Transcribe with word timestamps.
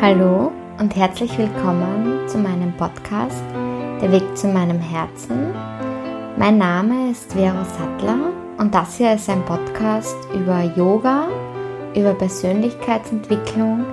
Hallo 0.00 0.50
und 0.78 0.96
herzlich 0.96 1.36
willkommen 1.36 2.26
zu 2.26 2.38
meinem 2.38 2.74
Podcast 2.78 3.44
Der 4.00 4.10
Weg 4.10 4.34
zu 4.34 4.48
meinem 4.48 4.80
Herzen. 4.80 5.52
Mein 6.38 6.56
Name 6.56 7.10
ist 7.10 7.34
Vero 7.34 7.64
Sattler 7.64 8.32
und 8.56 8.74
das 8.74 8.96
hier 8.96 9.12
ist 9.12 9.28
ein 9.28 9.44
Podcast 9.44 10.16
über 10.32 10.62
Yoga, 10.74 11.28
über 11.94 12.14
Persönlichkeitsentwicklung 12.14 13.84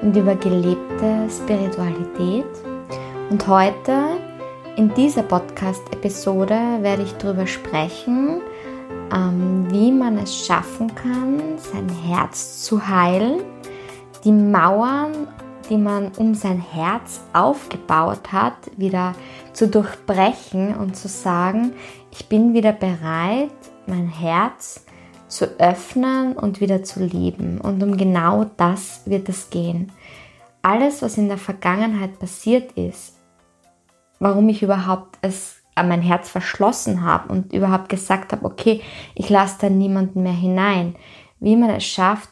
und 0.00 0.16
über 0.16 0.34
gelebte 0.34 1.28
Spiritualität. 1.28 2.46
Und 3.28 3.46
heute 3.46 4.16
in 4.76 4.94
dieser 4.94 5.24
Podcast-Episode 5.24 6.78
werde 6.80 7.02
ich 7.02 7.12
darüber 7.18 7.46
sprechen, 7.46 8.40
wie 9.10 9.92
man 9.92 10.18
es 10.18 10.46
schaffen 10.46 10.94
kann, 10.94 11.58
sein 11.58 11.88
Herz 11.88 12.62
zu 12.62 12.86
heilen, 12.88 13.40
die 14.24 14.32
Mauern 14.32 15.28
die 15.68 15.76
man 15.76 16.08
um 16.16 16.34
sein 16.34 16.60
Herz 16.60 17.20
aufgebaut 17.32 18.32
hat, 18.32 18.54
wieder 18.76 19.14
zu 19.52 19.68
durchbrechen 19.68 20.74
und 20.74 20.96
zu 20.96 21.08
sagen, 21.08 21.72
ich 22.12 22.28
bin 22.28 22.54
wieder 22.54 22.72
bereit, 22.72 23.50
mein 23.86 24.08
Herz 24.08 24.84
zu 25.28 25.46
öffnen 25.60 26.34
und 26.34 26.60
wieder 26.60 26.82
zu 26.84 27.00
lieben. 27.00 27.60
Und 27.60 27.82
um 27.82 27.96
genau 27.96 28.46
das 28.56 29.02
wird 29.04 29.28
es 29.28 29.50
gehen. 29.50 29.92
Alles, 30.62 31.02
was 31.02 31.18
in 31.18 31.28
der 31.28 31.38
Vergangenheit 31.38 32.18
passiert 32.18 32.72
ist, 32.72 33.14
warum 34.18 34.48
ich 34.48 34.62
überhaupt 34.62 35.18
es 35.20 35.57
mein 35.82 36.02
Herz 36.02 36.28
verschlossen 36.28 37.02
habe 37.02 37.32
und 37.32 37.52
überhaupt 37.52 37.88
gesagt 37.88 38.32
habe, 38.32 38.44
okay, 38.44 38.82
ich 39.14 39.28
lasse 39.28 39.58
da 39.60 39.70
niemanden 39.70 40.22
mehr 40.22 40.32
hinein. 40.32 40.96
Wie 41.40 41.56
man 41.56 41.70
es 41.70 41.84
schafft, 41.84 42.30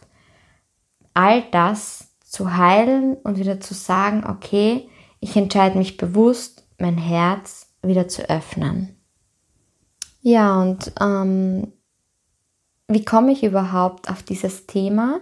all 1.15 1.43
das 1.51 2.15
zu 2.25 2.57
heilen 2.57 3.15
und 3.15 3.39
wieder 3.39 3.61
zu 3.61 3.75
sagen, 3.75 4.25
okay, 4.29 4.89
ich 5.21 5.37
entscheide 5.37 5.79
mich 5.79 5.97
bewusst, 5.97 6.67
mein 6.79 6.99
Herz 6.99 7.75
wieder 7.83 8.09
zu 8.09 8.29
öffnen. 8.29 8.97
Ja, 10.21 10.61
und 10.61 10.93
ähm, 11.01 11.73
wie 12.89 13.05
komme 13.05 13.33
ich 13.33 13.43
überhaupt 13.45 14.11
auf 14.11 14.23
dieses 14.23 14.67
Thema? 14.67 15.21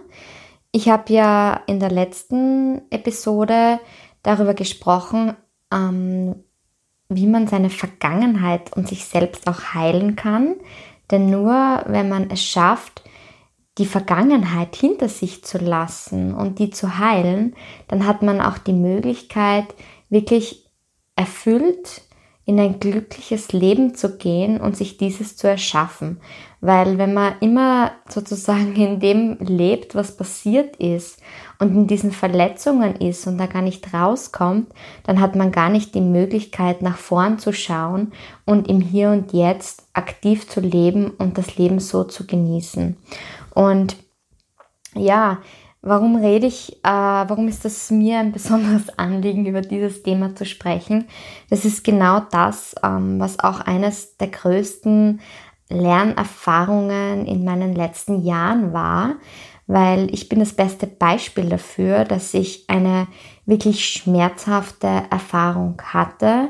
Ich 0.71 0.89
habe 0.89 1.13
ja 1.13 1.61
in 1.67 1.79
der 1.79 1.91
letzten 1.91 2.81
Episode 2.91 3.79
darüber 4.23 4.53
gesprochen, 4.53 5.35
ähm, 5.71 6.43
wie 7.09 7.27
man 7.27 7.47
seine 7.47 7.69
Vergangenheit 7.69 8.75
und 8.75 8.87
sich 8.87 9.05
selbst 9.05 9.47
auch 9.47 9.73
heilen 9.73 10.15
kann. 10.15 10.55
Denn 11.11 11.29
nur 11.29 11.83
wenn 11.87 12.09
man 12.09 12.29
es 12.31 12.43
schafft, 12.43 13.03
die 13.77 13.85
Vergangenheit 13.85 14.75
hinter 14.75 15.09
sich 15.09 15.43
zu 15.43 15.57
lassen 15.57 16.33
und 16.33 16.59
die 16.59 16.69
zu 16.69 16.97
heilen, 16.97 17.55
dann 17.87 18.07
hat 18.07 18.21
man 18.21 18.41
auch 18.41 18.57
die 18.57 18.73
Möglichkeit, 18.73 19.65
wirklich 20.09 20.69
erfüllt 21.15 22.01
in 22.45 22.59
ein 22.59 22.79
glückliches 22.79 23.51
Leben 23.53 23.95
zu 23.95 24.17
gehen 24.17 24.61
und 24.61 24.77
sich 24.77 24.97
dieses 24.97 25.35
zu 25.35 25.47
erschaffen. 25.47 26.19
Weil 26.61 26.97
wenn 26.97 27.13
man 27.13 27.33
immer 27.41 27.91
sozusagen 28.07 28.75
in 28.75 28.99
dem 28.99 29.37
lebt, 29.39 29.95
was 29.95 30.15
passiert 30.15 30.75
ist 30.75 31.19
und 31.59 31.75
in 31.75 31.87
diesen 31.87 32.11
Verletzungen 32.11 32.95
ist 32.97 33.25
und 33.25 33.37
da 33.39 33.47
gar 33.47 33.63
nicht 33.63 33.93
rauskommt, 33.93 34.67
dann 35.03 35.19
hat 35.21 35.35
man 35.35 35.51
gar 35.51 35.69
nicht 35.69 35.95
die 35.95 36.01
Möglichkeit, 36.01 36.81
nach 36.81 36.97
vorn 36.97 37.39
zu 37.39 37.51
schauen 37.51 38.13
und 38.45 38.67
im 38.67 38.79
Hier 38.81 39.09
und 39.09 39.33
Jetzt 39.33 39.87
aktiv 39.93 40.47
zu 40.47 40.59
leben 40.59 41.09
und 41.09 41.37
das 41.37 41.57
Leben 41.57 41.79
so 41.79 42.03
zu 42.03 42.27
genießen. 42.27 42.95
Und 43.53 43.95
ja, 44.93 45.39
warum 45.85 46.15
rede 46.15 46.47
ich, 46.47 46.73
äh, 46.83 46.89
warum 46.89 47.47
ist 47.47 47.63
das 47.63 47.91
mir 47.91 48.19
ein 48.19 48.31
besonderes 48.31 48.89
Anliegen, 48.97 49.45
über 49.45 49.61
dieses 49.61 50.03
Thema 50.03 50.35
zu 50.35 50.45
sprechen? 50.45 51.05
Das 51.49 51.63
ist 51.63 51.83
genau 51.83 52.21
das, 52.31 52.75
ähm, 52.83 53.19
was 53.19 53.39
auch 53.39 53.61
eines 53.61 54.17
der 54.17 54.27
größten 54.27 55.21
Lernerfahrungen 55.69 57.25
in 57.25 57.45
meinen 57.45 57.73
letzten 57.73 58.23
Jahren 58.23 58.73
war, 58.73 59.15
weil 59.67 60.13
ich 60.13 60.27
bin 60.27 60.39
das 60.39 60.53
beste 60.53 60.87
Beispiel 60.87 61.49
dafür, 61.49 62.03
dass 62.03 62.33
ich 62.33 62.65
eine 62.67 63.07
wirklich 63.45 63.85
schmerzhafte 63.85 65.03
Erfahrung 65.09 65.81
hatte, 65.83 66.49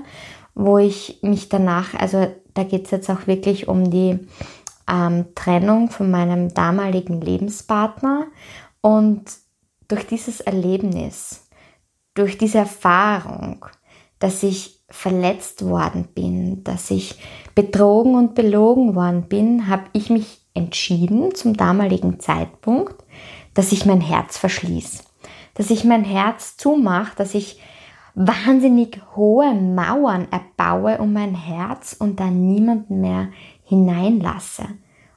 wo 0.53 0.77
ich 0.77 1.19
mich 1.21 1.49
danach, 1.49 1.93
also 1.93 2.27
da 2.53 2.63
geht 2.63 2.85
es 2.85 2.91
jetzt 2.91 3.09
auch 3.09 3.27
wirklich 3.27 3.67
um 3.67 3.91
die 3.91 4.19
ähm, 4.89 5.25
Trennung 5.35 5.89
von 5.89 6.11
meinem 6.11 6.53
damaligen 6.53 7.21
Lebenspartner 7.21 8.27
und 8.85 9.23
durch 9.87 10.05
dieses 10.05 10.41
Erlebnis, 10.41 11.47
durch 12.13 12.37
diese 12.37 12.59
Erfahrung, 12.59 13.65
dass 14.19 14.43
ich 14.43 14.79
verletzt 14.91 15.65
worden 15.65 16.07
bin, 16.13 16.63
dass 16.63 16.91
ich 16.91 17.19
betrogen 17.55 18.13
und 18.13 18.35
belogen 18.35 18.93
worden 18.93 19.23
bin, 19.23 19.69
habe 19.69 19.85
ich 19.93 20.11
mich 20.11 20.45
entschieden 20.53 21.33
zum 21.33 21.57
damaligen 21.57 22.19
Zeitpunkt, 22.19 23.03
dass 23.55 23.71
ich 23.71 23.87
mein 23.87 24.01
Herz 24.01 24.37
verschließe, 24.37 25.01
dass 25.55 25.71
ich 25.71 25.83
mein 25.83 26.03
Herz 26.03 26.55
zumache, 26.55 27.15
dass 27.15 27.33
ich 27.33 27.59
wahnsinnig 28.13 29.01
hohe 29.15 29.51
Mauern 29.55 30.27
erbaue 30.29 30.99
um 30.99 31.11
mein 31.11 31.33
Herz 31.33 31.95
und 31.97 32.19
da 32.19 32.25
niemanden 32.25 33.01
mehr 33.01 33.29
hineinlasse. 33.63 34.67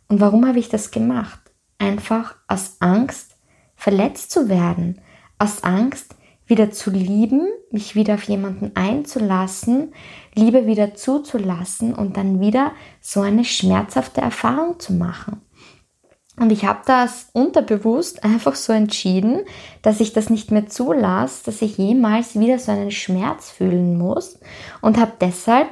Und 0.08 0.22
warum 0.22 0.48
habe 0.48 0.58
ich 0.58 0.70
das 0.70 0.90
gemacht? 0.90 1.38
Einfach 1.76 2.34
aus 2.48 2.78
Angst, 2.80 3.34
verletzt 3.78 4.32
zu 4.32 4.48
werden, 4.48 5.00
aus 5.38 5.62
Angst, 5.62 6.16
wieder 6.46 6.70
zu 6.70 6.90
lieben, 6.90 7.46
mich 7.70 7.94
wieder 7.94 8.14
auf 8.14 8.24
jemanden 8.24 8.72
einzulassen, 8.74 9.94
Liebe 10.34 10.66
wieder 10.66 10.94
zuzulassen 10.94 11.94
und 11.94 12.16
dann 12.16 12.40
wieder 12.40 12.72
so 13.00 13.20
eine 13.20 13.44
schmerzhafte 13.44 14.20
Erfahrung 14.20 14.80
zu 14.80 14.94
machen. 14.94 15.42
Und 16.36 16.50
ich 16.50 16.64
habe 16.64 16.80
das 16.86 17.28
unterbewusst 17.32 18.24
einfach 18.24 18.56
so 18.56 18.72
entschieden, 18.72 19.42
dass 19.82 20.00
ich 20.00 20.12
das 20.12 20.28
nicht 20.28 20.50
mehr 20.50 20.66
zulasse, 20.66 21.44
dass 21.44 21.62
ich 21.62 21.78
jemals 21.78 22.38
wieder 22.38 22.58
so 22.58 22.72
einen 22.72 22.90
Schmerz 22.90 23.50
fühlen 23.50 23.96
muss 23.96 24.40
und 24.80 24.98
habe 24.98 25.12
deshalb 25.20 25.68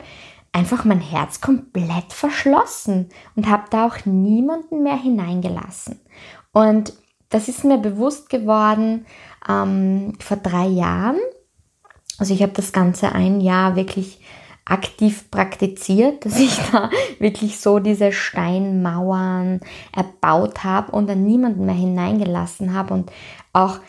einfach 0.52 0.84
mein 0.84 1.00
Herz 1.00 1.40
komplett 1.40 2.12
verschlossen 2.12 3.08
und 3.34 3.48
habe 3.48 3.64
da 3.70 3.86
auch 3.86 4.06
niemanden 4.06 4.82
mehr 4.82 4.96
hineingelassen. 4.96 6.00
Und 6.52 6.94
das 7.36 7.48
ist 7.48 7.64
mir 7.64 7.76
bewusst 7.76 8.30
geworden 8.30 9.04
ähm, 9.46 10.14
vor 10.18 10.38
drei 10.38 10.66
Jahren. 10.66 11.18
Also 12.18 12.32
ich 12.32 12.42
habe 12.42 12.52
das 12.52 12.72
Ganze 12.72 13.12
ein 13.12 13.42
Jahr 13.42 13.76
wirklich 13.76 14.20
aktiv 14.64 15.30
praktiziert, 15.30 16.24
dass 16.24 16.40
ich 16.40 16.58
da 16.72 16.88
wirklich 17.18 17.60
so 17.60 17.78
diese 17.78 18.10
Steinmauern 18.10 19.60
erbaut 19.94 20.64
habe 20.64 20.92
und 20.92 21.08
dann 21.08 21.24
niemanden 21.24 21.66
mehr 21.66 21.74
hineingelassen 21.74 22.72
habe 22.72 22.94
und 22.94 23.12
auch 23.52 23.80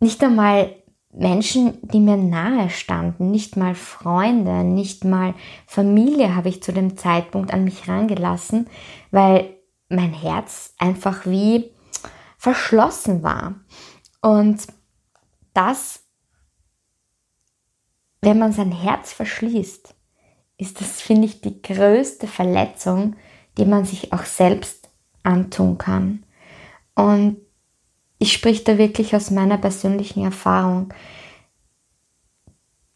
nicht 0.00 0.22
einmal 0.24 0.74
Menschen, 1.12 1.78
die 1.82 2.00
mir 2.00 2.16
nahe 2.16 2.68
standen, 2.68 3.30
nicht 3.30 3.56
mal 3.56 3.76
Freunde, 3.76 4.64
nicht 4.64 5.04
mal 5.04 5.34
Familie 5.68 6.34
habe 6.34 6.48
ich 6.48 6.64
zu 6.64 6.72
dem 6.72 6.96
Zeitpunkt 6.96 7.54
an 7.54 7.62
mich 7.62 7.88
rangelassen, 7.88 8.66
weil 9.12 9.50
mein 9.88 10.12
Herz 10.12 10.74
einfach 10.78 11.26
wie 11.26 11.70
verschlossen 12.38 13.22
war. 13.22 13.56
Und 14.22 14.66
das, 15.52 16.04
wenn 18.22 18.38
man 18.38 18.52
sein 18.52 18.72
Herz 18.72 19.12
verschließt, 19.12 19.94
ist 20.56 20.80
das, 20.80 21.00
finde 21.00 21.26
ich, 21.26 21.40
die 21.40 21.60
größte 21.60 22.26
Verletzung, 22.26 23.16
die 23.58 23.64
man 23.64 23.84
sich 23.84 24.12
auch 24.12 24.24
selbst 24.24 24.88
antun 25.22 25.78
kann. 25.78 26.24
Und 26.94 27.38
ich 28.18 28.32
spreche 28.32 28.64
da 28.64 28.78
wirklich 28.78 29.14
aus 29.14 29.30
meiner 29.30 29.58
persönlichen 29.58 30.24
Erfahrung. 30.24 30.92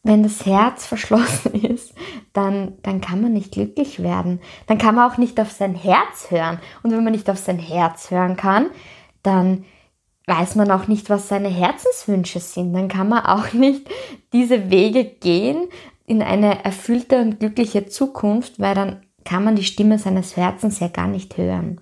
Wenn 0.02 0.25
das 0.25 0.44
Herz 0.44 0.87
verschlossen 0.93 1.55
ist, 1.55 1.94
dann, 2.32 2.78
dann 2.82 3.00
kann 3.00 3.20
man 3.20 3.32
nicht 3.32 3.52
glücklich 3.52 4.02
werden. 4.02 4.40
Dann 4.66 4.78
kann 4.78 4.96
man 4.96 5.11
auch 5.11 5.19
nicht 5.19 5.38
auf 5.38 5.52
sein 5.52 5.75
Herz 5.75 6.31
hören. 6.31 6.61
Und 6.82 6.90
wenn 6.90 7.05
man 7.05 7.12
nicht 7.12 7.31
auf 7.31 7.38
sein 7.38 7.61
Herz 7.61 8.11
hören 8.11 8.37
kann, 8.37 8.70
dann 9.22 9.64
weiß 10.26 10.54
man 10.54 10.70
auch 10.70 10.86
nicht, 10.86 11.10
was 11.10 11.28
seine 11.28 11.48
Herzenswünsche 11.48 12.40
sind. 12.40 12.72
Dann 12.72 12.88
kann 12.88 13.08
man 13.08 13.24
auch 13.24 13.52
nicht 13.52 13.88
diese 14.32 14.70
Wege 14.70 15.04
gehen 15.04 15.69
in 16.06 16.22
eine 16.22 16.64
erfüllte 16.64 17.20
und 17.20 17.40
glückliche 17.40 17.86
Zukunft, 17.86 18.60
weil 18.60 18.74
dann 18.74 19.02
kann 19.24 19.44
man 19.44 19.56
die 19.56 19.64
Stimme 19.64 19.98
seines 19.98 20.36
Herzens 20.36 20.80
ja 20.80 20.88
gar 20.88 21.06
nicht 21.06 21.36
hören. 21.36 21.80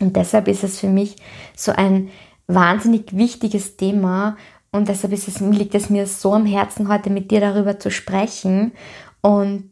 Und 0.00 0.16
deshalb 0.16 0.48
ist 0.48 0.64
es 0.64 0.80
für 0.80 0.88
mich 0.88 1.16
so 1.56 1.72
ein 1.72 2.10
wahnsinnig 2.46 3.16
wichtiges 3.16 3.76
Thema 3.76 4.36
und 4.70 4.88
deshalb 4.88 5.12
es, 5.12 5.40
liegt 5.40 5.74
es 5.74 5.90
mir 5.90 6.06
so 6.06 6.32
am 6.32 6.46
Herzen, 6.46 6.88
heute 6.88 7.10
mit 7.10 7.30
dir 7.30 7.40
darüber 7.40 7.78
zu 7.78 7.90
sprechen 7.90 8.72
und 9.20 9.70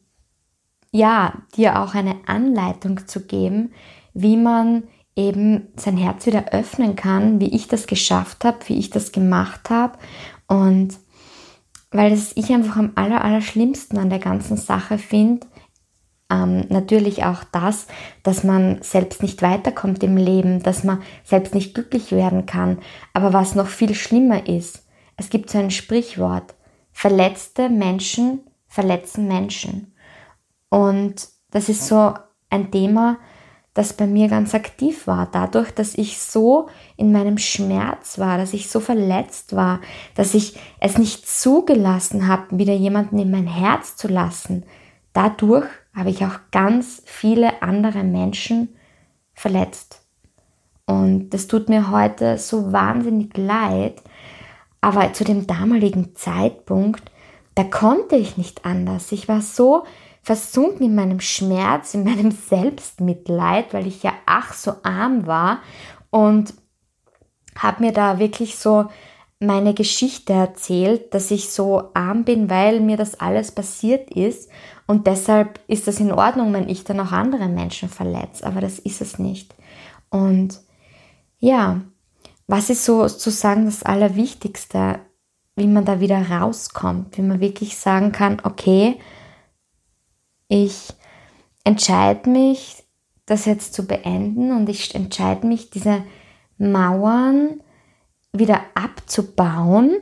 ja, 0.93 1.35
dir 1.57 1.81
auch 1.81 1.95
eine 1.95 2.17
Anleitung 2.27 3.07
zu 3.07 3.27
geben, 3.27 3.73
wie 4.13 4.37
man 4.37 4.85
eben 5.17 5.69
sein 5.77 5.97
Herz 5.97 6.27
wieder 6.27 6.53
öffnen 6.53 6.97
kann, 6.97 7.41
wie 7.41 7.55
ich 7.55 7.69
das 7.69 7.87
geschafft 7.87 8.45
habe, 8.45 8.59
wie 8.67 8.79
ich 8.79 8.91
das 8.91 9.13
gemacht 9.13 9.71
habe. 9.71 9.99
Und 10.47 10.99
weil 11.91 12.11
das 12.11 12.33
ich 12.37 12.53
einfach 12.53 12.77
am 12.77 12.93
aller, 12.95 13.25
aller 13.25 13.41
schlimmsten 13.41 13.99
an 13.99 14.11
der 14.11 14.21
ganzen 14.21 14.57
Sache 14.57 14.99
finde, 14.99 15.47
ähm, 16.31 16.67
natürlich 16.69 17.25
auch 17.25 17.43
das, 17.51 17.89
dass 18.23 18.45
man 18.45 18.81
selbst 18.83 19.23
nicht 19.23 19.43
weiterkommt 19.43 20.03
im 20.05 20.17
Leben, 20.17 20.63
dass 20.63 20.85
man 20.85 21.03
selbst 21.25 21.55
nicht 21.55 21.75
glücklich 21.75 22.13
werden 22.13 22.47
kann. 22.47 22.79
Aber 23.13 23.33
was 23.33 23.57
noch 23.57 23.67
viel 23.67 23.95
schlimmer 23.95 24.49
ist, 24.49 24.87
es 25.17 25.29
gibt 25.29 25.51
so 25.51 25.59
ein 25.59 25.73
Sprichwort, 25.73 26.55
verletzte 26.93 27.69
Menschen 27.69 28.41
verletzen 28.71 29.27
Menschen. 29.27 29.93
Und 30.71 31.29
das 31.51 31.69
ist 31.69 31.87
so 31.87 32.15
ein 32.49 32.71
Thema, 32.71 33.19
das 33.75 33.93
bei 33.93 34.07
mir 34.07 34.29
ganz 34.29 34.55
aktiv 34.55 35.07
war. 35.07 35.29
Dadurch, 35.31 35.71
dass 35.71 35.95
ich 35.95 36.19
so 36.19 36.69
in 36.97 37.13
meinem 37.13 37.39
Schmerz 37.39 38.19
war, 38.19 38.37
dass 38.37 38.53
ich 38.53 38.69
so 38.69 38.81
verletzt 38.81 39.55
war, 39.55 39.81
dass 40.15 40.35
ich 40.35 40.59
es 40.81 40.99
nicht 40.99 41.29
zugelassen 41.29 42.27
habe, 42.27 42.59
wieder 42.59 42.75
jemanden 42.75 43.19
in 43.19 43.31
mein 43.31 43.47
Herz 43.47 43.97
zu 43.97 44.09
lassen. 44.09 44.65
Dadurch 45.13 45.67
habe 45.95 46.11
ich 46.11 46.25
auch 46.25 46.39
ganz 46.51 47.03
viele 47.05 47.63
andere 47.63 48.03
Menschen 48.03 48.77
verletzt. 49.35 50.03
Und 50.87 51.31
das 51.31 51.47
tut 51.47 51.69
mir 51.69 51.91
heute 51.91 52.39
so 52.39 52.73
wahnsinnig 52.73 53.37
leid. 53.37 54.03
Aber 54.81 55.13
zu 55.13 55.25
dem 55.25 55.47
damaligen 55.47 56.17
Zeitpunkt, 56.17 57.13
da 57.55 57.65
konnte 57.65 58.17
ich 58.17 58.37
nicht 58.37 58.65
anders. 58.65 59.13
Ich 59.13 59.29
war 59.29 59.41
so 59.41 59.85
versunken 60.23 60.87
in 60.87 60.95
meinem 60.95 61.21
Schmerz, 61.21 61.95
in 61.95 62.05
meinem 62.05 62.31
Selbstmitleid, 62.49 63.73
weil 63.73 63.87
ich 63.87 64.03
ja 64.03 64.13
ach 64.27 64.53
so 64.53 64.75
arm 64.83 65.27
war 65.27 65.61
und 66.11 66.55
habe 67.57 67.85
mir 67.85 67.93
da 67.93 68.19
wirklich 68.19 68.57
so 68.57 68.87
meine 69.39 69.73
Geschichte 69.73 70.35
erzählt, 70.35 71.15
dass 71.15 71.31
ich 71.31 71.51
so 71.51 71.91
arm 71.95 72.25
bin, 72.25 72.51
weil 72.51 72.81
mir 72.81 72.99
das 72.99 73.19
alles 73.19 73.53
passiert 73.53 74.11
ist 74.11 74.51
und 74.87 75.07
deshalb 75.07 75.61
ist 75.67 75.87
das 75.87 75.99
in 76.01 76.13
Ordnung, 76.13 76.53
wenn 76.53 76.69
ich 76.69 76.85
dann 76.85 77.01
auch 77.01 77.13
andere 77.13 77.49
Menschen 77.49 77.89
verletze, 77.89 78.47
aber 78.47 78.61
das 78.61 78.79
ist 78.79 79.01
es 79.01 79.19
nicht. 79.19 79.55
Und 80.11 80.61
ja, 81.39 81.81
was 82.47 82.69
ist 82.69 82.85
so 82.85 83.07
sozusagen 83.07 83.65
das 83.65 83.83
Allerwichtigste, 83.83 84.99
wie 85.57 85.69
man 85.69 85.85
da 85.85 86.01
wieder 86.01 86.31
rauskommt, 86.31 87.17
wie 87.17 87.23
man 87.23 87.41
wirklich 87.41 87.79
sagen 87.79 88.13
kann, 88.13 88.43
okay, 88.43 88.99
ich 90.51 90.93
entscheide 91.65 92.29
mich, 92.29 92.83
das 93.25 93.45
jetzt 93.45 93.73
zu 93.73 93.87
beenden 93.87 94.53
und 94.53 94.69
ich 94.69 94.95
entscheide 94.95 95.47
mich, 95.47 95.71
diese 95.71 96.03
Mauern 96.59 97.63
wieder 98.33 98.61
abzubauen 98.75 99.97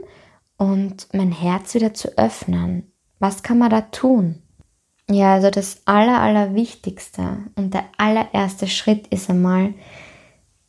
und 0.57 1.07
mein 1.13 1.31
Herz 1.31 1.75
wieder 1.75 1.93
zu 1.93 2.17
öffnen. 2.17 2.91
Was 3.19 3.43
kann 3.43 3.59
man 3.59 3.71
da 3.71 3.83
tun? 3.83 4.43
Ja, 5.11 5.35
also 5.35 5.51
das 5.51 5.83
Aller, 5.85 6.21
Allerwichtigste 6.21 7.39
und 7.55 7.75
der 7.75 7.85
allererste 7.99 8.67
Schritt 8.67 9.07
ist 9.09 9.29
einmal, 9.29 9.75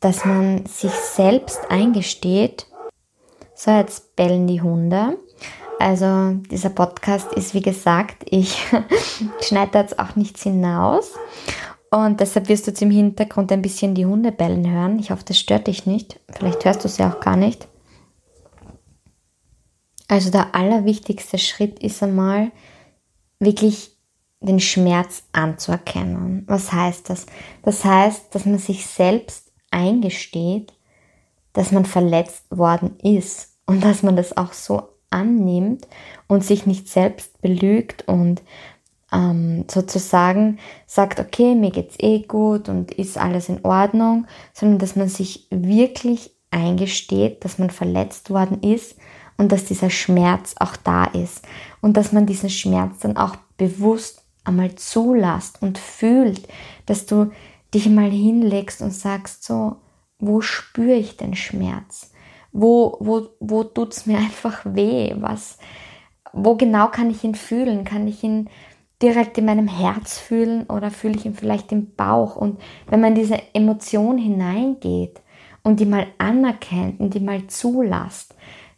dass 0.00 0.26
man 0.26 0.66
sich 0.66 0.92
selbst 0.92 1.70
eingesteht, 1.70 2.66
so 3.54 3.70
jetzt 3.70 4.16
bellen 4.16 4.46
die 4.46 4.60
Hunde, 4.60 5.18
also 5.80 6.34
dieser 6.50 6.70
Podcast 6.70 7.32
ist, 7.32 7.54
wie 7.54 7.62
gesagt, 7.62 8.24
ich 8.30 8.66
schneide 9.40 9.78
jetzt 9.78 9.98
auch 9.98 10.14
nichts 10.14 10.42
hinaus. 10.42 11.12
Und 11.90 12.20
deshalb 12.20 12.48
wirst 12.48 12.66
du 12.66 12.70
jetzt 12.70 12.82
im 12.82 12.90
Hintergrund 12.90 13.50
ein 13.50 13.62
bisschen 13.62 13.94
die 13.94 14.06
Hunde 14.06 14.30
bellen 14.30 14.70
hören. 14.70 14.98
Ich 14.98 15.10
hoffe, 15.10 15.24
das 15.24 15.38
stört 15.38 15.66
dich 15.66 15.86
nicht. 15.86 16.20
Vielleicht 16.32 16.64
hörst 16.64 16.84
du 16.84 16.88
sie 16.88 17.02
auch 17.02 17.18
gar 17.18 17.36
nicht. 17.36 17.66
Also 20.06 20.30
der 20.30 20.54
allerwichtigste 20.54 21.38
Schritt 21.38 21.78
ist 21.80 22.02
einmal 22.02 22.52
wirklich 23.38 23.96
den 24.40 24.60
Schmerz 24.60 25.24
anzuerkennen. 25.32 26.44
Was 26.46 26.72
heißt 26.72 27.10
das? 27.10 27.26
Das 27.62 27.84
heißt, 27.84 28.34
dass 28.34 28.44
man 28.44 28.58
sich 28.58 28.86
selbst 28.86 29.50
eingesteht, 29.70 30.72
dass 31.52 31.72
man 31.72 31.84
verletzt 31.84 32.44
worden 32.50 32.98
ist 33.02 33.56
und 33.66 33.82
dass 33.82 34.02
man 34.02 34.16
das 34.16 34.36
auch 34.36 34.52
so 34.52 34.89
annimmt 35.10 35.86
und 36.28 36.44
sich 36.44 36.66
nicht 36.66 36.88
selbst 36.88 37.40
belügt 37.42 38.06
und 38.08 38.42
ähm, 39.12 39.64
sozusagen 39.68 40.58
sagt, 40.86 41.20
okay, 41.20 41.54
mir 41.54 41.70
geht's 41.70 41.96
eh 41.98 42.20
gut 42.20 42.68
und 42.68 42.92
ist 42.92 43.18
alles 43.18 43.48
in 43.48 43.64
Ordnung, 43.64 44.26
sondern 44.52 44.78
dass 44.78 44.96
man 44.96 45.08
sich 45.08 45.46
wirklich 45.50 46.32
eingesteht, 46.50 47.44
dass 47.44 47.58
man 47.58 47.70
verletzt 47.70 48.30
worden 48.30 48.62
ist 48.62 48.96
und 49.36 49.52
dass 49.52 49.64
dieser 49.64 49.90
Schmerz 49.90 50.54
auch 50.58 50.76
da 50.76 51.04
ist 51.04 51.46
und 51.80 51.96
dass 51.96 52.12
man 52.12 52.26
diesen 52.26 52.50
Schmerz 52.50 53.00
dann 53.00 53.16
auch 53.16 53.36
bewusst 53.56 54.22
einmal 54.44 54.74
zulässt 54.74 55.62
und 55.62 55.78
fühlt, 55.78 56.48
dass 56.86 57.06
du 57.06 57.30
dich 57.74 57.88
mal 57.88 58.10
hinlegst 58.10 58.82
und 58.82 58.92
sagst 58.92 59.44
so, 59.44 59.76
wo 60.18 60.40
spüre 60.40 60.94
ich 60.94 61.16
den 61.16 61.34
Schmerz? 61.34 62.09
Wo, 62.52 62.96
wo, 63.00 63.28
wo 63.40 63.64
tut 63.64 63.92
es 63.92 64.06
mir 64.06 64.18
einfach 64.26 64.62
weh? 64.64 65.14
Was, 65.18 65.58
wo 66.32 66.56
genau 66.56 66.88
kann 66.88 67.10
ich 67.10 67.24
ihn 67.24 67.34
fühlen? 67.34 67.84
Kann 67.84 68.06
ich 68.08 68.22
ihn 68.22 68.48
direkt 69.02 69.38
in 69.38 69.46
meinem 69.46 69.68
Herz 69.68 70.18
fühlen 70.18 70.64
oder 70.64 70.90
fühle 70.90 71.16
ich 71.16 71.24
ihn 71.24 71.34
vielleicht 71.34 71.72
im 71.72 71.94
Bauch? 71.94 72.36
Und 72.36 72.60
wenn 72.88 73.00
man 73.00 73.14
diese 73.14 73.40
Emotion 73.54 74.18
hineingeht 74.18 75.20
und 75.62 75.80
die 75.80 75.86
mal 75.86 76.06
anerkennt 76.18 77.00
und 77.00 77.14
die 77.14 77.20
mal 77.20 77.46
zulässt, 77.46 78.34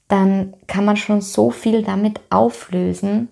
dann 0.08 0.54
kann 0.66 0.84
man 0.84 0.96
schon 0.96 1.20
so 1.20 1.50
viel 1.50 1.82
damit 1.82 2.20
auflösen. 2.30 3.28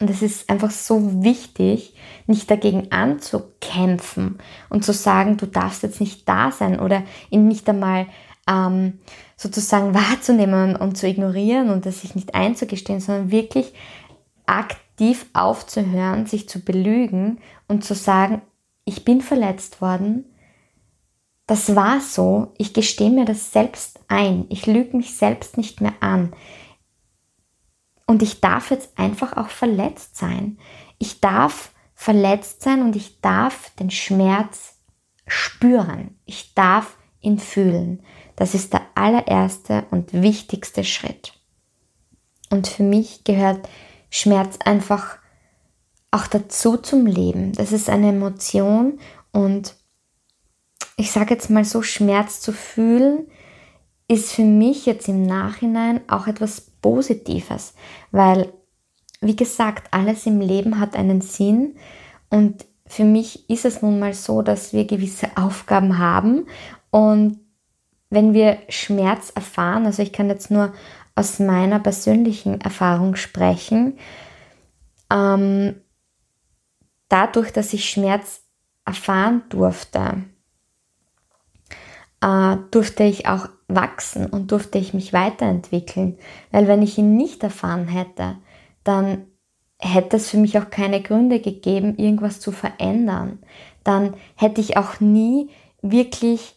Und 0.00 0.08
es 0.08 0.22
ist 0.22 0.48
einfach 0.48 0.70
so 0.70 1.22
wichtig, 1.22 1.94
nicht 2.26 2.50
dagegen 2.50 2.90
anzukämpfen 2.90 4.38
und 4.70 4.82
zu 4.82 4.94
sagen, 4.94 5.36
du 5.36 5.46
darfst 5.46 5.82
jetzt 5.82 6.00
nicht 6.00 6.26
da 6.26 6.52
sein 6.52 6.80
oder 6.80 7.02
ihn 7.28 7.48
nicht 7.48 7.68
einmal 7.68 8.06
ähm, 8.50 8.98
sozusagen 9.36 9.94
wahrzunehmen 9.94 10.76
und 10.76 10.96
zu 10.98 11.06
ignorieren 11.06 11.70
und 11.70 11.86
das 11.86 12.00
sich 12.00 12.14
nicht 12.14 12.34
einzugestehen, 12.34 13.00
sondern 13.00 13.30
wirklich 13.30 13.72
aktiv 14.46 15.26
aufzuhören, 15.32 16.26
sich 16.26 16.48
zu 16.48 16.60
belügen 16.60 17.38
und 17.68 17.84
zu 17.84 17.94
sagen, 17.94 18.42
ich 18.84 19.04
bin 19.04 19.20
verletzt 19.20 19.80
worden, 19.80 20.24
das 21.46 21.74
war 21.74 22.00
so, 22.00 22.52
ich 22.58 22.74
gestehe 22.74 23.10
mir 23.10 23.24
das 23.24 23.52
selbst 23.52 23.98
ein, 24.08 24.46
ich 24.50 24.66
lüge 24.66 24.96
mich 24.96 25.16
selbst 25.16 25.56
nicht 25.56 25.80
mehr 25.80 25.94
an. 26.00 26.32
Und 28.06 28.22
ich 28.22 28.40
darf 28.40 28.70
jetzt 28.70 28.96
einfach 28.98 29.36
auch 29.36 29.48
verletzt 29.48 30.16
sein. 30.16 30.58
Ich 30.98 31.20
darf 31.20 31.72
verletzt 31.94 32.62
sein 32.62 32.82
und 32.82 32.94
ich 32.94 33.20
darf 33.20 33.70
den 33.80 33.90
Schmerz 33.90 34.76
spüren. 35.26 36.18
Ich 36.24 36.54
darf 36.54 36.96
ihn 37.20 37.38
fühlen. 37.38 38.02
Das 38.40 38.54
ist 38.54 38.72
der 38.72 38.80
allererste 38.94 39.84
und 39.90 40.14
wichtigste 40.14 40.82
Schritt. 40.82 41.34
Und 42.48 42.68
für 42.68 42.82
mich 42.82 43.22
gehört 43.22 43.68
Schmerz 44.08 44.56
einfach 44.64 45.18
auch 46.10 46.26
dazu 46.26 46.78
zum 46.78 47.04
Leben. 47.04 47.52
Das 47.52 47.70
ist 47.70 47.90
eine 47.90 48.08
Emotion 48.08 48.98
und 49.30 49.76
ich 50.96 51.10
sage 51.10 51.34
jetzt 51.34 51.50
mal 51.50 51.66
so, 51.66 51.82
Schmerz 51.82 52.40
zu 52.40 52.54
fühlen 52.54 53.26
ist 54.08 54.32
für 54.32 54.44
mich 54.44 54.86
jetzt 54.86 55.06
im 55.06 55.26
Nachhinein 55.26 56.00
auch 56.08 56.26
etwas 56.26 56.62
Positives, 56.62 57.74
weil, 58.10 58.50
wie 59.20 59.36
gesagt, 59.36 59.92
alles 59.92 60.24
im 60.24 60.40
Leben 60.40 60.80
hat 60.80 60.96
einen 60.96 61.20
Sinn 61.20 61.76
und 62.30 62.64
für 62.86 63.04
mich 63.04 63.50
ist 63.50 63.66
es 63.66 63.82
nun 63.82 63.98
mal 63.98 64.14
so, 64.14 64.40
dass 64.40 64.72
wir 64.72 64.86
gewisse 64.86 65.28
Aufgaben 65.36 65.98
haben 65.98 66.46
und 66.90 67.38
wenn 68.10 68.34
wir 68.34 68.58
Schmerz 68.68 69.30
erfahren, 69.30 69.86
also 69.86 70.02
ich 70.02 70.12
kann 70.12 70.28
jetzt 70.28 70.50
nur 70.50 70.72
aus 71.14 71.38
meiner 71.38 71.78
persönlichen 71.78 72.60
Erfahrung 72.60 73.16
sprechen, 73.16 73.98
ähm, 75.10 75.80
dadurch, 77.08 77.52
dass 77.52 77.72
ich 77.72 77.88
Schmerz 77.88 78.42
erfahren 78.84 79.42
durfte, 79.48 80.24
äh, 82.20 82.56
durfte 82.70 83.04
ich 83.04 83.26
auch 83.26 83.48
wachsen 83.68 84.26
und 84.26 84.50
durfte 84.50 84.78
ich 84.78 84.94
mich 84.94 85.12
weiterentwickeln. 85.12 86.18
Weil 86.50 86.68
wenn 86.68 86.82
ich 86.82 86.98
ihn 86.98 87.16
nicht 87.16 87.42
erfahren 87.42 87.88
hätte, 87.88 88.36
dann 88.84 89.26
hätte 89.78 90.16
es 90.16 90.30
für 90.30 90.36
mich 90.36 90.58
auch 90.58 90.70
keine 90.70 91.02
Gründe 91.02 91.40
gegeben, 91.40 91.96
irgendwas 91.96 92.40
zu 92.40 92.52
verändern. 92.52 93.38
Dann 93.84 94.14
hätte 94.36 94.60
ich 94.60 94.76
auch 94.76 95.00
nie 95.00 95.50
wirklich 95.80 96.54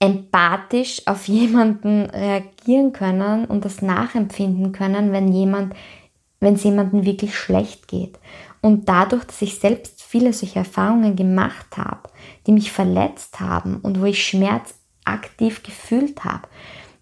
empathisch 0.00 1.06
auf 1.06 1.28
jemanden 1.28 2.06
reagieren 2.06 2.92
können 2.92 3.44
und 3.44 3.64
das 3.64 3.82
nachempfinden 3.82 4.72
können, 4.72 5.12
wenn 5.12 5.32
jemand 5.32 5.74
wenn 6.40 6.54
es 6.54 6.64
jemandem 6.64 7.04
wirklich 7.04 7.38
schlecht 7.38 7.86
geht. 7.86 8.18
Und 8.62 8.88
dadurch, 8.88 9.24
dass 9.24 9.42
ich 9.42 9.58
selbst 9.58 10.02
viele 10.02 10.32
solche 10.32 10.58
Erfahrungen 10.58 11.16
gemacht 11.16 11.76
habe, 11.76 12.08
die 12.46 12.52
mich 12.52 12.72
verletzt 12.72 13.40
haben 13.40 13.76
und 13.76 14.00
wo 14.00 14.06
ich 14.06 14.24
Schmerz 14.24 14.74
aktiv 15.04 15.62
gefühlt 15.62 16.24
habe, 16.24 16.48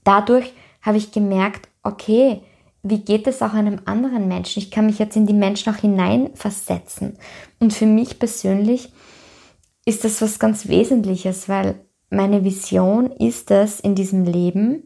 dadurch 0.04 0.52
habe 0.82 0.98
ich 0.98 1.12
gemerkt, 1.12 1.68
okay, 1.82 2.42
wie 2.82 3.00
geht 3.00 3.26
es 3.26 3.42
auch 3.42 3.54
einem 3.54 3.80
anderen 3.86 4.28
Menschen? 4.28 4.62
Ich 4.62 4.70
kann 4.70 4.86
mich 4.86 4.98
jetzt 4.98 5.16
in 5.16 5.26
die 5.26 5.34
Menschen 5.34 5.72
auch 5.72 5.78
hineinversetzen. 5.78 7.18
Und 7.58 7.72
für 7.72 7.86
mich 7.86 8.18
persönlich 8.18 8.92
ist 9.84 10.04
das 10.04 10.22
was 10.22 10.38
ganz 10.38 10.68
Wesentliches, 10.68 11.48
weil 11.48 11.80
meine 12.10 12.44
Vision 12.44 13.10
ist 13.12 13.50
es 13.50 13.80
in 13.80 13.94
diesem 13.94 14.24
Leben, 14.24 14.82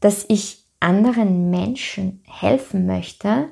dass 0.00 0.24
ich 0.28 0.64
anderen 0.80 1.50
Menschen 1.50 2.22
helfen 2.26 2.86
möchte, 2.86 3.48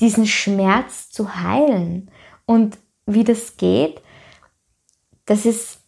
diesen 0.00 0.26
Schmerz 0.26 1.10
zu 1.10 1.36
heilen. 1.36 2.10
Und 2.46 2.78
wie 3.06 3.24
das 3.24 3.56
geht, 3.56 4.00
das 5.26 5.44
ist 5.44 5.80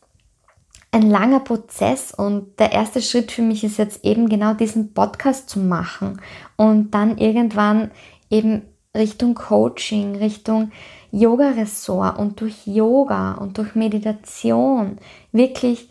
ein 0.91 1.11
langer 1.11 1.41
Prozess 1.41 2.13
und 2.13 2.59
der 2.59 2.73
erste 2.73 3.03
Schritt 3.03 3.31
für 3.31 3.43
mich 3.43 3.63
ist 3.63 3.79
jetzt 3.79 4.05
eben 4.05 4.29
genau 4.29 4.55
diesen 4.55 4.95
Podcast 4.95 5.49
zu 5.49 5.61
machen 5.61 6.21
und 6.57 6.93
dann 6.93 7.19
irgendwann 7.19 7.91
eben 8.31 8.63
Richtung 8.97 9.35
Coaching, 9.35 10.17
Richtung 10.17 10.73
Yoga-Ressort 11.11 12.19
und 12.19 12.41
durch 12.41 12.67
Yoga 12.67 13.35
und 13.35 13.59
durch 13.59 13.75
Meditation 13.75 14.99
wirklich 15.31 15.91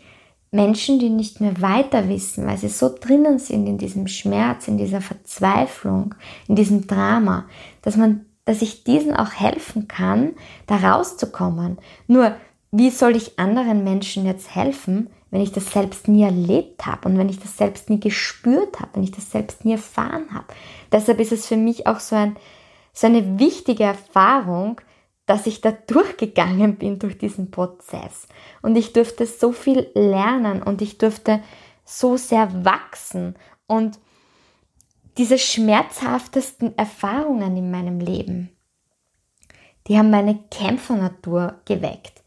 Menschen, 0.50 0.98
die 0.98 1.10
nicht 1.10 1.40
mehr 1.40 1.60
weiter 1.60 2.08
wissen, 2.08 2.46
weil 2.46 2.56
sie 2.56 2.68
so 2.68 2.94
drinnen 2.94 3.38
sind 3.38 3.66
in 3.66 3.78
diesem 3.78 4.06
Schmerz, 4.06 4.66
in 4.66 4.78
dieser 4.78 5.00
Verzweiflung, 5.00 6.14
in 6.46 6.56
diesem 6.56 6.86
Drama, 6.86 7.44
dass 7.82 7.96
man, 7.96 8.24
dass 8.44 8.62
ich 8.62 8.84
diesen 8.84 9.14
auch 9.14 9.32
helfen 9.32 9.88
kann, 9.88 10.32
da 10.66 10.76
rauszukommen. 10.76 11.78
Nur, 12.06 12.34
wie 12.70 12.90
soll 12.90 13.16
ich 13.16 13.38
anderen 13.38 13.84
Menschen 13.84 14.24
jetzt 14.24 14.54
helfen, 14.54 15.08
wenn 15.30 15.42
ich 15.42 15.52
das 15.52 15.72
selbst 15.72 16.08
nie 16.08 16.22
erlebt 16.22 16.86
habe 16.86 17.08
und 17.08 17.18
wenn 17.18 17.28
ich 17.28 17.38
das 17.38 17.58
selbst 17.58 17.90
nie 17.90 18.00
gespürt 18.00 18.80
habe, 18.80 18.90
wenn 18.94 19.02
ich 19.02 19.10
das 19.10 19.30
selbst 19.30 19.66
nie 19.66 19.72
erfahren 19.72 20.26
habe? 20.32 20.46
Deshalb 20.90 21.20
ist 21.20 21.32
es 21.32 21.46
für 21.46 21.56
mich 21.56 21.86
auch 21.86 22.00
so, 22.00 22.16
ein, 22.16 22.36
so 22.94 23.06
eine 23.06 23.38
wichtige 23.38 23.84
Erfahrung, 23.84 24.80
dass 25.28 25.46
ich 25.46 25.60
da 25.60 25.72
durchgegangen 25.72 26.76
bin 26.76 26.98
durch 26.98 27.18
diesen 27.18 27.50
Prozess. 27.50 28.26
Und 28.62 28.76
ich 28.76 28.94
durfte 28.94 29.26
so 29.26 29.52
viel 29.52 29.88
lernen 29.94 30.62
und 30.62 30.80
ich 30.80 30.96
durfte 30.96 31.42
so 31.84 32.16
sehr 32.16 32.64
wachsen. 32.64 33.36
Und 33.66 33.98
diese 35.18 35.36
schmerzhaftesten 35.36 36.76
Erfahrungen 36.78 37.58
in 37.58 37.70
meinem 37.70 38.00
Leben, 38.00 38.48
die 39.86 39.98
haben 39.98 40.10
meine 40.10 40.38
Kämpfernatur 40.50 41.60
geweckt. 41.66 42.22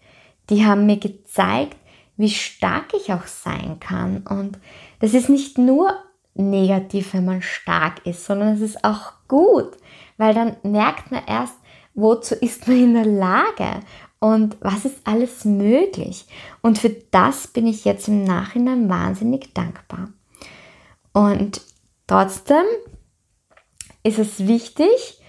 Die 0.51 0.63
haben 0.63 0.85
mir 0.85 0.97
gezeigt, 0.97 1.77
wie 2.17 2.29
stark 2.29 2.93
ich 2.93 3.11
auch 3.11 3.25
sein 3.25 3.79
kann. 3.79 4.17
Und 4.27 4.59
das 4.99 5.15
ist 5.15 5.27
nicht 5.27 5.57
nur 5.57 5.95
negativ, 6.35 7.15
wenn 7.15 7.25
man 7.25 7.41
stark 7.41 8.05
ist, 8.05 8.25
sondern 8.25 8.49
es 8.49 8.61
ist 8.61 8.83
auch 8.83 9.13
gut, 9.27 9.71
weil 10.17 10.35
dann 10.35 10.57
merkt 10.61 11.09
man 11.09 11.23
erst, 11.25 11.55
wozu 11.93 12.35
ist 12.35 12.67
man 12.67 12.77
in 12.77 12.93
der 12.93 13.05
Lage 13.05 13.81
und 14.19 14.57
was 14.61 14.85
ist 14.85 15.05
alles 15.05 15.45
möglich. 15.45 16.25
Und 16.61 16.77
für 16.77 16.89
das 16.89 17.47
bin 17.47 17.67
ich 17.67 17.85
jetzt 17.85 18.07
im 18.07 18.23
Nachhinein 18.23 18.87
wahnsinnig 18.89 19.53
dankbar. 19.53 20.09
Und 21.13 21.61
trotzdem 22.07 22.63
ist 24.03 24.19
es 24.19 24.47
wichtig, 24.47 25.21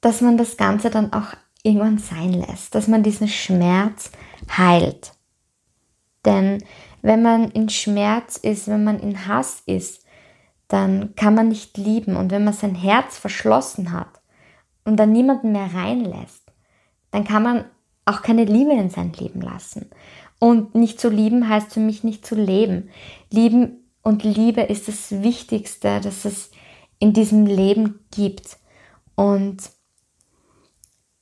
dass 0.00 0.20
man 0.20 0.36
das 0.36 0.56
Ganze 0.56 0.90
dann 0.90 1.12
auch 1.12 1.34
irgendwann 1.62 1.98
sein 1.98 2.32
lässt, 2.32 2.74
dass 2.74 2.88
man 2.88 3.02
diesen 3.02 3.28
Schmerz 3.28 4.10
heilt. 4.56 5.12
Denn 6.24 6.62
wenn 7.02 7.22
man 7.22 7.50
in 7.50 7.68
Schmerz 7.68 8.36
ist, 8.36 8.68
wenn 8.68 8.84
man 8.84 9.00
in 9.00 9.26
Hass 9.26 9.62
ist, 9.66 10.04
dann 10.68 11.14
kann 11.14 11.34
man 11.34 11.48
nicht 11.48 11.76
lieben. 11.78 12.16
Und 12.16 12.30
wenn 12.30 12.44
man 12.44 12.54
sein 12.54 12.74
Herz 12.74 13.16
verschlossen 13.16 13.92
hat, 13.92 14.17
und 14.88 14.96
dann 14.96 15.12
niemanden 15.12 15.52
mehr 15.52 15.74
reinlässt, 15.74 16.50
dann 17.10 17.24
kann 17.24 17.42
man 17.42 17.64
auch 18.06 18.22
keine 18.22 18.46
Liebe 18.46 18.72
in 18.72 18.88
sein 18.88 19.12
Leben 19.12 19.42
lassen. 19.42 19.90
Und 20.38 20.74
nicht 20.74 20.98
zu 20.98 21.10
lieben 21.10 21.48
heißt 21.48 21.74
für 21.74 21.80
mich 21.80 22.04
nicht 22.04 22.24
zu 22.24 22.34
leben. 22.34 22.88
Lieben 23.30 23.90
und 24.02 24.24
Liebe 24.24 24.62
ist 24.62 24.88
das 24.88 25.22
Wichtigste, 25.22 26.00
das 26.00 26.24
es 26.24 26.50
in 26.98 27.12
diesem 27.12 27.44
Leben 27.44 28.00
gibt. 28.10 28.56
Und 29.14 29.58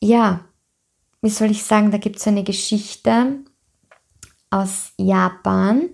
ja, 0.00 0.44
wie 1.20 1.30
soll 1.30 1.50
ich 1.50 1.64
sagen, 1.64 1.90
da 1.90 1.98
gibt 1.98 2.16
es 2.16 2.24
so 2.24 2.30
eine 2.30 2.44
Geschichte 2.44 3.40
aus 4.50 4.92
Japan. 4.96 5.88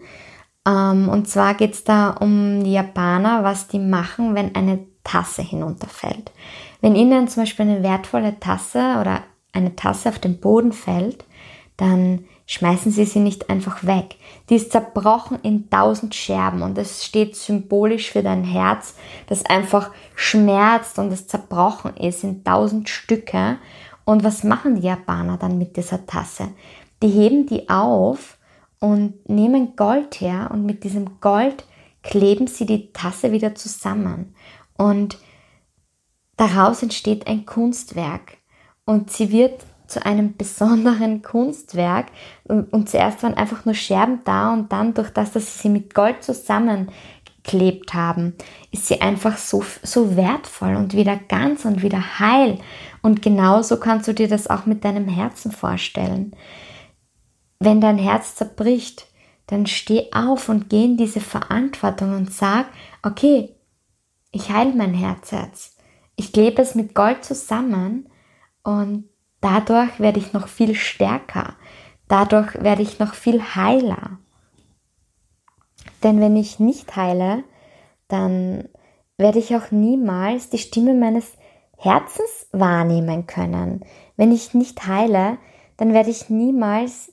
Ähm, 0.66 1.08
und 1.08 1.26
zwar 1.26 1.54
geht 1.54 1.72
es 1.72 1.84
da 1.84 2.10
um 2.10 2.62
die 2.64 2.72
Japaner, 2.72 3.44
was 3.44 3.68
die 3.68 3.78
machen, 3.78 4.34
wenn 4.34 4.54
eine 4.54 4.86
Tasse 5.04 5.40
hinunterfällt. 5.40 6.32
Wenn 6.82 6.96
Ihnen 6.96 7.28
zum 7.28 7.44
Beispiel 7.44 7.66
eine 7.66 7.82
wertvolle 7.82 8.38
Tasse 8.40 8.98
oder 9.00 9.22
eine 9.52 9.76
Tasse 9.76 10.08
auf 10.10 10.18
den 10.18 10.40
Boden 10.40 10.72
fällt, 10.72 11.24
dann 11.76 12.24
schmeißen 12.46 12.90
Sie 12.90 13.04
sie 13.04 13.20
nicht 13.20 13.48
einfach 13.48 13.84
weg. 13.84 14.16
Die 14.50 14.56
ist 14.56 14.72
zerbrochen 14.72 15.38
in 15.42 15.70
tausend 15.70 16.14
Scherben 16.14 16.60
und 16.62 16.76
es 16.76 17.04
steht 17.04 17.36
symbolisch 17.36 18.10
für 18.10 18.22
dein 18.22 18.42
Herz, 18.42 18.96
das 19.28 19.46
einfach 19.46 19.90
schmerzt 20.16 20.98
und 20.98 21.12
es 21.12 21.28
zerbrochen 21.28 21.96
ist 21.96 22.24
in 22.24 22.42
tausend 22.42 22.88
Stücke. 22.88 23.58
Und 24.04 24.24
was 24.24 24.42
machen 24.42 24.74
die 24.74 24.86
Japaner 24.86 25.38
dann 25.38 25.58
mit 25.58 25.76
dieser 25.76 26.04
Tasse? 26.04 26.48
Die 27.00 27.08
heben 27.08 27.46
die 27.46 27.68
auf 27.68 28.38
und 28.80 29.28
nehmen 29.28 29.76
Gold 29.76 30.20
her 30.20 30.50
und 30.52 30.66
mit 30.66 30.82
diesem 30.82 31.20
Gold 31.20 31.64
kleben 32.02 32.48
sie 32.48 32.66
die 32.66 32.92
Tasse 32.92 33.30
wieder 33.30 33.54
zusammen. 33.54 34.34
Und 34.76 35.18
Daraus 36.42 36.82
entsteht 36.82 37.28
ein 37.28 37.46
Kunstwerk 37.46 38.38
und 38.84 39.12
sie 39.12 39.30
wird 39.30 39.62
zu 39.86 40.04
einem 40.04 40.36
besonderen 40.36 41.22
Kunstwerk. 41.22 42.06
Und, 42.42 42.88
zuerst 42.88 43.22
waren 43.22 43.34
einfach 43.34 43.64
nur 43.64 43.76
Scherben 43.76 44.22
da 44.24 44.52
und 44.52 44.72
dann 44.72 44.92
durch 44.92 45.10
das, 45.10 45.30
dass 45.30 45.54
sie 45.54 45.60
sie 45.60 45.68
mit 45.68 45.94
Gold 45.94 46.24
zusammengeklebt 46.24 47.94
haben, 47.94 48.34
ist 48.72 48.88
sie 48.88 49.00
einfach 49.00 49.36
so, 49.36 49.64
so 49.84 50.16
wertvoll 50.16 50.74
und 50.74 50.94
wieder 50.94 51.16
ganz 51.16 51.64
und 51.64 51.80
wieder 51.84 52.18
heil. 52.18 52.58
Und 53.02 53.22
genauso 53.22 53.76
kannst 53.78 54.08
du 54.08 54.12
dir 54.12 54.26
das 54.26 54.50
auch 54.50 54.66
mit 54.66 54.84
deinem 54.84 55.06
Herzen 55.06 55.52
vorstellen. 55.52 56.34
Wenn 57.60 57.80
dein 57.80 57.98
Herz 57.98 58.34
zerbricht, 58.34 59.06
dann 59.46 59.66
steh 59.66 60.10
auf 60.12 60.48
und 60.48 60.70
geh 60.70 60.86
in 60.86 60.96
diese 60.96 61.20
Verantwortung 61.20 62.16
und 62.16 62.32
sag, 62.32 62.66
okay, 63.04 63.54
ich 64.32 64.50
heile 64.50 64.74
mein 64.74 64.94
Herz 64.94 65.30
jetzt 65.30 65.71
ich 66.16 66.32
klebe 66.32 66.62
es 66.62 66.74
mit 66.74 66.94
Gold 66.94 67.24
zusammen 67.24 68.08
und 68.62 69.08
dadurch 69.40 69.98
werde 70.00 70.18
ich 70.20 70.32
noch 70.32 70.48
viel 70.48 70.74
stärker. 70.74 71.56
Dadurch 72.08 72.62
werde 72.62 72.82
ich 72.82 72.98
noch 72.98 73.14
viel 73.14 73.42
heiler. 73.54 74.18
Denn 76.02 76.20
wenn 76.20 76.36
ich 76.36 76.58
nicht 76.58 76.96
heile, 76.96 77.44
dann 78.08 78.68
werde 79.16 79.38
ich 79.38 79.54
auch 79.56 79.70
niemals 79.70 80.50
die 80.50 80.58
Stimme 80.58 80.94
meines 80.94 81.32
Herzens 81.78 82.48
wahrnehmen 82.52 83.26
können. 83.26 83.84
Wenn 84.16 84.32
ich 84.32 84.54
nicht 84.54 84.86
heile, 84.86 85.38
dann 85.76 85.92
werde 85.92 86.10
ich 86.10 86.28
niemals 86.28 87.11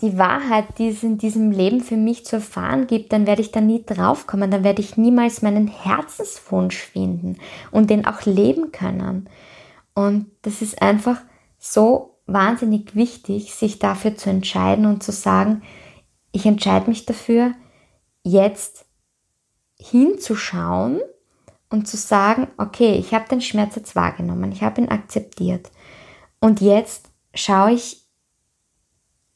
die 0.00 0.18
Wahrheit, 0.18 0.78
die 0.78 0.88
es 0.88 1.02
in 1.02 1.18
diesem 1.18 1.50
Leben 1.50 1.80
für 1.80 1.96
mich 1.96 2.24
zu 2.24 2.36
erfahren 2.36 2.86
gibt, 2.86 3.12
dann 3.12 3.26
werde 3.26 3.42
ich 3.42 3.52
da 3.52 3.60
nie 3.60 3.84
draufkommen, 3.84 4.50
dann 4.50 4.64
werde 4.64 4.82
ich 4.82 4.96
niemals 4.96 5.42
meinen 5.42 5.68
Herzenswunsch 5.68 6.76
finden 6.76 7.38
und 7.70 7.90
den 7.90 8.06
auch 8.06 8.22
leben 8.22 8.72
können. 8.72 9.28
Und 9.94 10.26
das 10.42 10.62
ist 10.62 10.82
einfach 10.82 11.20
so 11.58 12.18
wahnsinnig 12.26 12.96
wichtig, 12.96 13.54
sich 13.54 13.78
dafür 13.78 14.16
zu 14.16 14.30
entscheiden 14.30 14.86
und 14.86 15.02
zu 15.02 15.12
sagen, 15.12 15.62
ich 16.32 16.46
entscheide 16.46 16.88
mich 16.88 17.06
dafür, 17.06 17.52
jetzt 18.24 18.86
hinzuschauen 19.78 21.00
und 21.70 21.86
zu 21.86 21.96
sagen, 21.96 22.48
okay, 22.58 22.94
ich 22.94 23.14
habe 23.14 23.28
den 23.28 23.40
Schmerz 23.40 23.76
jetzt 23.76 23.94
wahrgenommen, 23.94 24.50
ich 24.50 24.62
habe 24.62 24.80
ihn 24.80 24.88
akzeptiert 24.88 25.70
und 26.40 26.60
jetzt 26.60 27.10
schaue 27.34 27.72
ich 27.72 28.03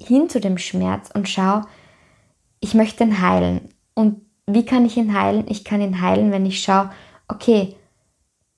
hin 0.01 0.29
zu 0.29 0.41
dem 0.41 0.59
Schmerz 0.59 1.11
und 1.13 1.29
schau, 1.29 1.63
ich 2.61 2.75
möchte 2.75 3.05
ihn 3.05 3.21
heilen. 3.21 3.69
Und 3.95 4.23
wie 4.47 4.65
kann 4.65 4.85
ich 4.85 4.97
ihn 4.97 5.19
heilen? 5.19 5.45
Ich 5.49 5.65
kann 5.65 5.81
ihn 5.81 6.01
heilen, 6.01 6.33
wenn 6.33 6.47
ich 6.47 6.63
schaue, 6.63 6.91
okay, 7.29 7.77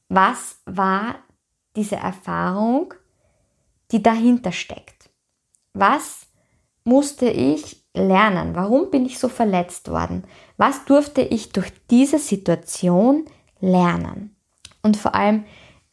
was 0.08 0.60
war 0.66 1.16
diese 1.76 1.96
Erfahrung, 1.96 2.94
die 3.90 4.02
dahinter 4.02 4.52
steckt? 4.52 5.10
Was 5.72 6.26
musste 6.84 7.28
ich 7.28 7.84
lernen? 7.94 8.54
Warum 8.54 8.90
bin 8.90 9.06
ich 9.06 9.18
so 9.18 9.28
verletzt 9.28 9.90
worden? 9.90 10.24
Was 10.56 10.84
durfte 10.84 11.22
ich 11.22 11.50
durch 11.50 11.72
diese 11.90 12.18
Situation 12.18 13.24
lernen? 13.60 14.36
Und 14.82 14.96
vor 14.96 15.14
allem, 15.14 15.44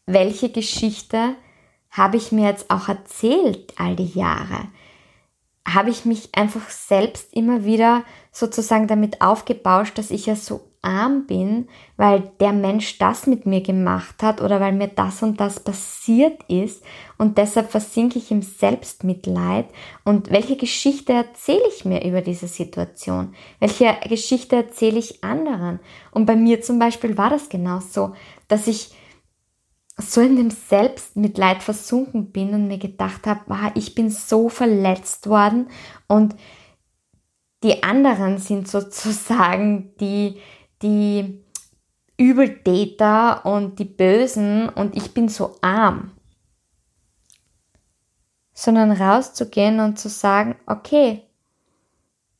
welche 0.05 0.49
Geschichte 0.49 1.35
habe 1.89 2.17
ich 2.17 2.31
mir 2.31 2.45
jetzt 2.45 2.69
auch 2.69 2.87
erzählt 2.87 3.73
all 3.77 3.95
die 3.95 4.17
Jahre? 4.17 4.69
Habe 5.67 5.89
ich 5.89 6.05
mich 6.05 6.29
einfach 6.33 6.69
selbst 6.69 7.33
immer 7.33 7.65
wieder 7.65 8.03
sozusagen 8.31 8.87
damit 8.87 9.21
aufgebauscht, 9.21 9.97
dass 9.97 10.11
ich 10.11 10.25
ja 10.25 10.35
so 10.35 10.61
arm 10.81 11.25
bin, 11.27 11.67
weil 11.97 12.31
der 12.39 12.53
Mensch 12.53 12.97
das 12.97 13.27
mit 13.27 13.45
mir 13.45 13.61
gemacht 13.61 14.23
hat 14.23 14.41
oder 14.41 14.61
weil 14.61 14.71
mir 14.71 14.87
das 14.87 15.21
und 15.21 15.39
das 15.39 15.59
passiert 15.59 16.41
ist 16.47 16.83
und 17.17 17.37
deshalb 17.37 17.69
versinke 17.71 18.17
ich 18.19 18.31
im 18.31 18.41
Selbstmitleid 18.41 19.65
und 20.05 20.31
welche 20.31 20.55
Geschichte 20.55 21.13
erzähle 21.13 21.67
ich 21.75 21.83
mir 21.83 22.05
über 22.05 22.21
diese 22.21 22.47
Situation? 22.47 23.35
Welche 23.59 23.97
Geschichte 24.07 24.55
erzähle 24.55 24.99
ich 24.99 25.23
anderen? 25.23 25.79
Und 26.11 26.25
bei 26.25 26.35
mir 26.35 26.61
zum 26.61 26.79
Beispiel 26.79 27.17
war 27.17 27.29
das 27.29 27.49
genauso, 27.49 28.13
dass 28.47 28.67
ich 28.67 28.91
so 29.97 30.21
in 30.21 30.35
dem 30.35 30.51
Selbstmitleid 30.51 31.63
versunken 31.63 32.31
bin 32.31 32.53
und 32.53 32.67
mir 32.67 32.77
gedacht 32.77 33.25
habe, 33.25 33.41
wow, 33.47 33.71
ich 33.73 33.95
bin 33.95 34.11
so 34.11 34.47
verletzt 34.47 35.27
worden 35.27 35.69
und 36.07 36.35
die 37.63 37.81
anderen 37.81 38.37
sind 38.37 38.67
sozusagen 38.67 39.95
die, 39.97 40.39
die 40.83 41.43
Übeltäter 42.17 43.45
und 43.45 43.79
die 43.79 43.85
Bösen 43.85 44.69
und 44.69 44.95
ich 44.95 45.13
bin 45.13 45.29
so 45.29 45.57
arm. 45.61 46.11
Sondern 48.53 48.91
rauszugehen 48.91 49.79
und 49.79 49.99
zu 49.99 50.09
sagen, 50.09 50.55
okay, 50.67 51.23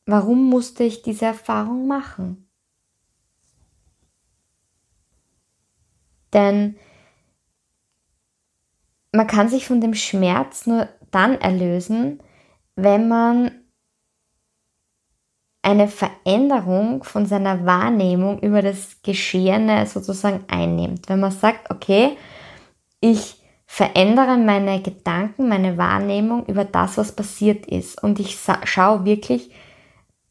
warum 0.05 0.49
musste 0.49 0.83
ich 0.83 1.01
diese 1.01 1.25
Erfahrung 1.25 1.87
machen? 1.87 2.47
Denn 6.33 6.77
man 9.17 9.27
kann 9.27 9.49
sich 9.49 9.65
von 9.65 9.81
dem 9.81 9.95
Schmerz 9.95 10.67
nur 10.67 10.87
dann 11.11 11.41
erlösen, 11.41 12.21
wenn 12.75 13.07
man 13.07 13.51
eine 15.63 15.87
Veränderung 15.87 17.03
von 17.03 17.25
seiner 17.25 17.65
Wahrnehmung 17.65 18.39
über 18.39 18.61
das 18.61 19.01
Geschehene 19.01 19.85
sozusagen 19.87 20.45
einnimmt. 20.47 21.09
Wenn 21.09 21.19
man 21.19 21.31
sagt, 21.31 21.71
okay, 21.71 22.15
ich 23.01 23.41
verändere 23.65 24.37
meine 24.37 24.81
Gedanken, 24.81 25.49
meine 25.49 25.77
Wahrnehmung 25.77 26.45
über 26.45 26.63
das, 26.63 26.97
was 26.97 27.11
passiert 27.11 27.65
ist 27.65 28.01
und 28.01 28.19
ich 28.19 28.37
schaue 28.63 29.03
wirklich, 29.03 29.51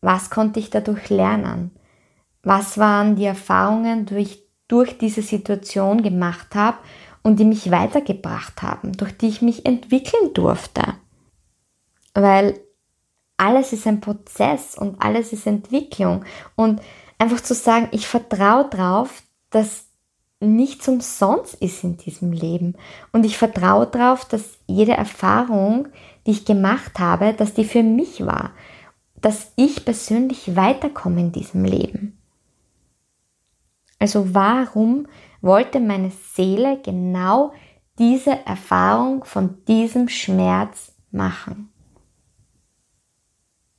was 0.01 0.31
konnte 0.31 0.61
ich 0.61 0.71
dadurch 0.71 1.11
lernen? 1.11 1.73
Was 2.45 2.79
waren 2.79 3.17
die 3.17 3.25
Erfahrungen, 3.25 4.07
die 4.07 4.19
ich 4.19 4.47
durch 4.69 4.97
diese 4.97 5.23
Situation 5.23 6.03
gemacht 6.03 6.55
habe 6.55 6.79
und 7.27 7.41
die 7.41 7.45
mich 7.45 7.73
weitergebracht 7.73 8.63
haben, 8.63 8.93
durch 8.93 9.19
die 9.19 9.27
ich 9.27 9.43
mich 9.43 9.67
entwickeln 9.67 10.33
durfte? 10.33 10.95
Weil 12.15 12.61
alles 13.37 13.73
ist 13.73 13.85
ein 13.89 14.01
Prozess 14.01 14.79
und 14.79 15.03
alles 15.03 15.33
ist 15.33 15.45
Entwicklung. 15.45 16.25
Und 16.55 16.81
einfach 17.19 17.41
zu 17.41 17.53
sagen, 17.53 17.89
ich 17.91 18.07
vertraue 18.07 18.69
darauf, 18.71 19.25
dass 19.51 19.87
nichts 20.39 20.87
umsonst 20.87 21.57
ist 21.57 21.83
in 21.83 21.97
diesem 21.97 22.31
Leben. 22.31 22.77
Und 23.11 23.27
ich 23.27 23.37
vertraue 23.37 23.89
darauf, 23.89 24.25
dass 24.25 24.59
jede 24.69 24.93
Erfahrung, 24.93 25.89
die 26.27 26.31
ich 26.31 26.45
gemacht 26.45 27.01
habe, 27.01 27.33
dass 27.33 27.55
die 27.55 27.65
für 27.65 27.83
mich 27.83 28.25
war. 28.25 28.53
Dass 29.21 29.51
ich 29.57 29.85
persönlich 29.85 30.55
weiterkomme 30.55 31.23
in 31.23 31.33
diesem 31.33 31.65
Leben. 31.65 32.17
Also 33.99 34.33
warum 34.33 35.09
wollte 35.41 35.81
meine 35.81 36.11
Seele 36.11 36.81
genau 36.83 37.53
diese 37.99 38.45
Erfahrung 38.47 39.25
von 39.25 39.65
diesem 39.67 40.09
Schmerz 40.09 40.93
machen? 41.11 41.73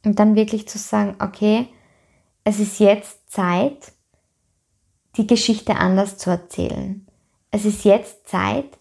Und 0.05 0.19
dann 0.19 0.35
wirklich 0.35 0.67
zu 0.67 0.77
sagen, 0.77 1.15
okay, 1.19 1.67
es 2.43 2.59
ist 2.59 2.79
jetzt 2.79 3.29
Zeit, 3.29 3.91
die 5.17 5.27
Geschichte 5.27 5.75
anders 5.75 6.17
zu 6.17 6.29
erzählen. 6.29 7.05
Es 7.51 7.65
ist 7.65 7.83
jetzt 7.83 8.27
Zeit, 8.27 8.77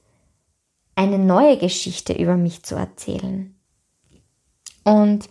eine 0.95 1.19
neue 1.19 1.59
Geschichte 1.59 2.13
über 2.13 2.37
mich 2.37 2.63
zu 2.63 2.75
erzählen. 2.75 3.59
Und 4.85 5.29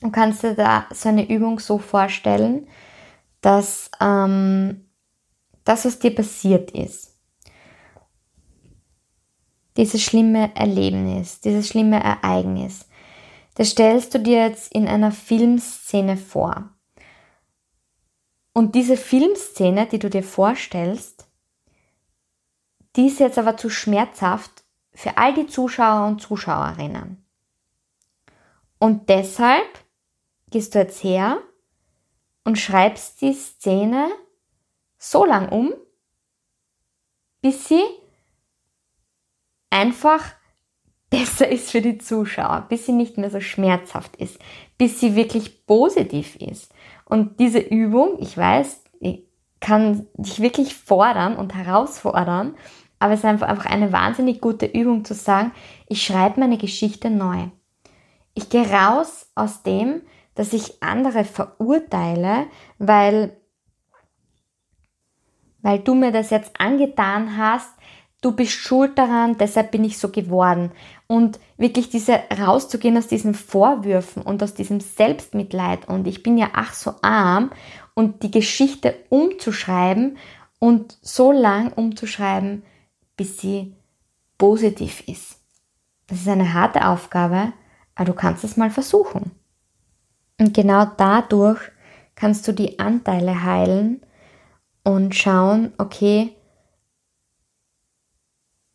du 0.00 0.10
kannst 0.10 0.42
dir 0.42 0.54
da 0.54 0.86
so 0.92 1.08
eine 1.08 1.28
Übung 1.28 1.58
so 1.58 1.78
vorstellen, 1.78 2.68
dass 3.40 3.90
ähm, 4.00 4.86
das, 5.70 5.84
was 5.84 6.00
dir 6.00 6.12
passiert 6.12 6.72
ist, 6.72 7.16
dieses 9.76 10.02
schlimme 10.02 10.54
Erlebnis, 10.56 11.40
dieses 11.40 11.68
schlimme 11.68 12.02
Ereignis, 12.02 12.88
das 13.54 13.70
stellst 13.70 14.12
du 14.12 14.18
dir 14.18 14.48
jetzt 14.48 14.72
in 14.72 14.88
einer 14.88 15.12
Filmszene 15.12 16.16
vor. 16.16 16.70
Und 18.52 18.74
diese 18.74 18.96
Filmszene, 18.96 19.86
die 19.86 20.00
du 20.00 20.10
dir 20.10 20.24
vorstellst, 20.24 21.28
die 22.96 23.06
ist 23.06 23.20
jetzt 23.20 23.38
aber 23.38 23.56
zu 23.56 23.70
schmerzhaft 23.70 24.64
für 24.92 25.18
all 25.18 25.34
die 25.34 25.46
Zuschauer 25.46 26.08
und 26.08 26.20
Zuschauerinnen. 26.20 27.24
Und 28.80 29.08
deshalb 29.08 29.68
gehst 30.50 30.74
du 30.74 30.80
jetzt 30.80 31.04
her 31.04 31.38
und 32.42 32.58
schreibst 32.58 33.20
die 33.22 33.34
Szene 33.34 34.10
so 35.00 35.24
lang 35.24 35.48
um, 35.48 35.72
bis 37.40 37.66
sie 37.66 37.82
einfach 39.70 40.22
besser 41.08 41.48
ist 41.48 41.70
für 41.70 41.80
die 41.80 41.98
Zuschauer, 41.98 42.66
bis 42.68 42.86
sie 42.86 42.92
nicht 42.92 43.18
mehr 43.18 43.30
so 43.30 43.40
schmerzhaft 43.40 44.14
ist, 44.16 44.38
bis 44.78 45.00
sie 45.00 45.16
wirklich 45.16 45.66
positiv 45.66 46.36
ist. 46.36 46.72
Und 47.04 47.40
diese 47.40 47.58
Übung, 47.58 48.18
ich 48.20 48.36
weiß, 48.36 48.84
kann 49.58 50.06
dich 50.14 50.40
wirklich 50.40 50.74
fordern 50.74 51.36
und 51.36 51.54
herausfordern, 51.54 52.56
aber 52.98 53.14
es 53.14 53.20
ist 53.20 53.26
einfach 53.26 53.66
eine 53.66 53.92
wahnsinnig 53.92 54.40
gute 54.40 54.66
Übung 54.66 55.04
zu 55.04 55.14
sagen, 55.14 55.52
ich 55.88 56.04
schreibe 56.04 56.40
meine 56.40 56.58
Geschichte 56.58 57.10
neu. 57.10 57.48
Ich 58.34 58.48
gehe 58.50 58.70
raus 58.70 59.30
aus 59.34 59.62
dem, 59.62 60.02
dass 60.34 60.52
ich 60.52 60.82
andere 60.82 61.24
verurteile, 61.24 62.46
weil, 62.78 63.36
weil 65.62 65.78
du 65.78 65.94
mir 65.94 66.12
das 66.12 66.30
jetzt 66.30 66.60
angetan 66.60 67.36
hast, 67.36 67.70
du 68.20 68.32
bist 68.32 68.52
schuld 68.52 68.98
daran, 68.98 69.36
deshalb 69.38 69.70
bin 69.70 69.84
ich 69.84 69.98
so 69.98 70.10
geworden. 70.10 70.72
Und 71.06 71.40
wirklich 71.56 71.88
diese 71.88 72.20
rauszugehen 72.38 72.96
aus 72.96 73.08
diesen 73.08 73.34
Vorwürfen 73.34 74.22
und 74.22 74.42
aus 74.42 74.54
diesem 74.54 74.80
Selbstmitleid 74.80 75.88
und 75.88 76.06
ich 76.06 76.22
bin 76.22 76.38
ja 76.38 76.50
ach 76.52 76.74
so 76.74 76.94
arm 77.02 77.50
und 77.94 78.22
die 78.22 78.30
Geschichte 78.30 78.94
umzuschreiben 79.08 80.18
und 80.58 80.98
so 81.02 81.32
lang 81.32 81.72
umzuschreiben, 81.72 82.62
bis 83.16 83.38
sie 83.38 83.74
positiv 84.38 85.02
ist. 85.08 85.38
Das 86.06 86.20
ist 86.20 86.28
eine 86.28 86.54
harte 86.54 86.86
Aufgabe, 86.86 87.52
aber 87.94 88.04
du 88.06 88.14
kannst 88.14 88.44
es 88.44 88.56
mal 88.56 88.70
versuchen. 88.70 89.32
Und 90.38 90.54
genau 90.54 90.86
dadurch 90.96 91.60
kannst 92.14 92.48
du 92.48 92.52
die 92.52 92.78
Anteile 92.78 93.42
heilen 93.42 94.00
und 94.82 95.14
schauen, 95.14 95.72
okay, 95.78 96.34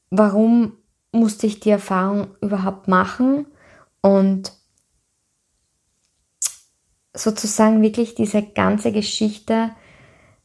warum 0.10 0.74
musste 1.12 1.48
ich 1.48 1.60
die 1.60 1.70
Erfahrung 1.70 2.28
überhaupt 2.42 2.88
machen 2.88 3.48
und 4.02 4.52
sozusagen 7.14 7.82
wirklich 7.82 8.16
diese 8.16 8.44
ganze 8.44 8.92
Geschichte 8.92 9.72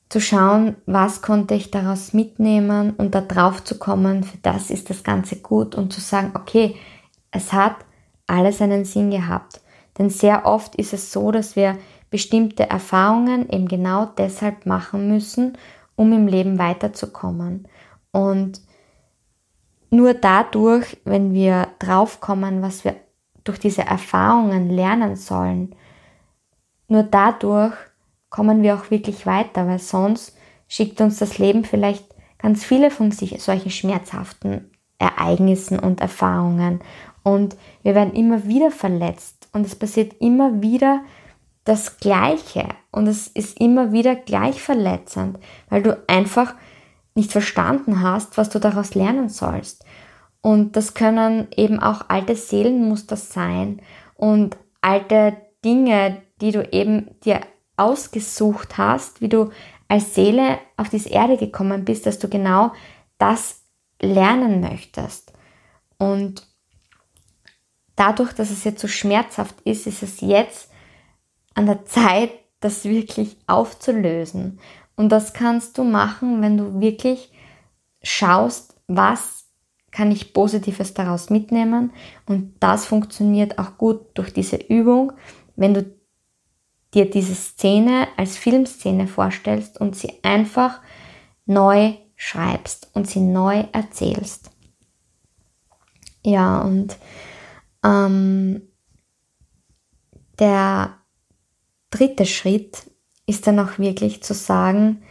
zu 0.09 0.21
schauen, 0.21 0.77
was 0.87 1.23
konnte 1.23 1.55
ich 1.55 1.71
daraus 1.71 2.13
mitnehmen 2.13 2.93
und 2.97 3.15
da 3.15 3.21
drauf 3.21 3.63
zu 3.65 3.79
kommen, 3.79 4.25
für 4.25 4.39
das 4.39 4.71
ist 4.71 4.91
das 4.91 5.05
Ganze 5.05 5.37
gut 5.37 5.75
und 5.75 5.93
zu 5.93 6.01
sagen, 6.01 6.33
okay, 6.35 6.77
es 7.31 7.53
hat 7.53 7.77
alles 8.27 8.61
einen 8.61 8.85
Sinn 8.85 9.11
gehabt. 9.11 9.61
Denn 9.99 10.11
sehr 10.11 10.47
oft 10.47 10.75
ist 10.77 10.93
es 10.93 11.13
so, 11.13 11.31
dass 11.31 11.57
wir 11.57 11.77
bestimmte 12.11 12.69
Erfahrungen 12.69 13.49
eben 13.49 13.69
genau 13.69 14.07
deshalb 14.07 14.67
machen 14.67 15.09
müssen, 15.09 15.57
um 15.97 16.13
im 16.13 16.27
Leben 16.27 16.59
weiterzukommen. 16.59 17.69
Und 18.13 18.61
nur 19.91 20.15
dadurch, 20.15 20.97
wenn 21.05 21.33
wir 21.33 21.69
draufkommen, 21.79 22.63
was 22.63 22.85
wir 22.85 22.97
durch 23.45 23.59
diese 23.59 23.83
Erfahrungen 23.83 24.69
lernen 24.69 25.17
sollen, 25.17 25.75
nur 26.89 27.03
dadurch 27.05 27.75
kommen 28.29 28.63
wir 28.63 28.75
auch 28.75 28.91
wirklich 28.91 29.27
weiter, 29.27 29.67
weil 29.67 29.79
sonst 29.79 30.37
schickt 30.69 31.01
uns 31.01 31.19
das 31.19 31.39
Leben 31.39 31.65
vielleicht 31.65 32.05
ganz 32.39 32.65
viele 32.65 32.91
von 32.91 33.11
sich 33.11 33.41
solchen 33.43 33.71
schmerzhaften 33.71 34.71
Ereignissen 34.99 35.79
und 35.79 36.01
Erfahrungen 36.01 36.81
und 37.23 37.57
wir 37.83 37.95
werden 37.95 38.15
immer 38.15 38.47
wieder 38.47 38.71
verletzt 38.71 39.49
und 39.53 39.67
es 39.67 39.75
passiert 39.75 40.15
immer 40.21 40.63
wieder 40.63 41.03
das 41.65 41.99
Gleiche 41.99 42.69
und 42.91 43.07
es 43.07 43.29
ist 43.29 43.61
immer 43.61 43.93
wieder 43.93 44.17
gleich 44.17 44.63
verletzend, 44.63 45.39
weil 45.69 45.83
du 45.83 46.03
einfach 46.09 46.55
nicht 47.15 47.33
verstanden 47.33 48.03
hast, 48.03 48.39
was 48.39 48.49
du 48.49 48.59
daraus 48.59 48.95
lernen 48.95 49.29
sollst. 49.29 49.85
Und 50.43 50.77
das 50.77 50.95
können 50.95 51.49
eben 51.55 51.81
auch 51.81 52.09
alte 52.09 52.35
Seelenmuster 52.35 53.17
sein 53.17 53.83
und 54.15 54.57
alte 54.81 55.37
Dinge, 55.65 56.23
die 56.41 56.53
du 56.53 56.67
eben 56.73 57.11
dir 57.21 57.41
ausgesucht 57.77 58.79
hast, 58.79 59.21
wie 59.21 59.29
du 59.29 59.51
als 59.89 60.15
Seele 60.15 60.59
auf 60.77 60.89
diese 60.89 61.11
Erde 61.11 61.37
gekommen 61.37 61.85
bist, 61.85 62.07
dass 62.07 62.19
du 62.19 62.29
genau 62.29 62.73
das 63.19 63.63
lernen 64.01 64.61
möchtest. 64.61 65.33
Und 65.99 66.47
dadurch, 67.97 68.33
dass 68.33 68.51
es 68.51 68.65
jetzt 68.65 68.81
so 68.81 68.89
schmerzhaft 68.89 69.61
ist, 69.65 69.87
ist 69.87 70.03
es 70.03 70.21
jetzt 70.23 70.70
an 71.55 71.67
der 71.67 71.85
Zeit, 71.85 72.31
das 72.61 72.85
wirklich 72.85 73.37
aufzulösen. 73.47 74.61
Und 74.97 75.09
das 75.11 75.33
kannst 75.33 75.79
du 75.79 75.85
machen, 75.85 76.43
wenn 76.43 76.57
du 76.57 76.81
wirklich 76.81 77.33
schaust, 78.03 78.75
was 78.87 79.47
kann 79.91 80.13
ich 80.13 80.33
Positives 80.33 80.95
daraus 80.95 81.31
mitnehmen. 81.31 81.93
Und 82.27 82.55
das 82.61 82.87
funktioniert 82.87 83.59
auch 83.59 83.79
gut 83.79 84.01
durch 84.15 84.33
diese 84.33 84.57
Übung, 84.57 85.13
wenn 85.57 85.75
du 85.75 85.95
dir 86.95 87.09
diese 87.09 87.35
Szene 87.35 88.09
als 88.17 88.37
Filmszene 88.37 89.07
vorstellst 89.07 89.81
und 89.81 89.97
sie 89.97 90.13
einfach 90.23 90.81
neu 91.47 91.95
schreibst 92.17 92.91
und 92.95 93.09
sie 93.09 93.21
neu 93.21 93.65
erzählst. 93.73 94.51
Ja, 96.23 96.61
und 96.61 96.97
ähm, 97.83 98.63
der 100.39 101.00
dritte 101.91 102.27
Schritt 102.27 102.91
ist 103.27 103.47
dann 103.47 103.59
auch 103.59 103.79
wirklich 103.79 104.23
zu 104.23 104.35
sagen, 104.35 105.03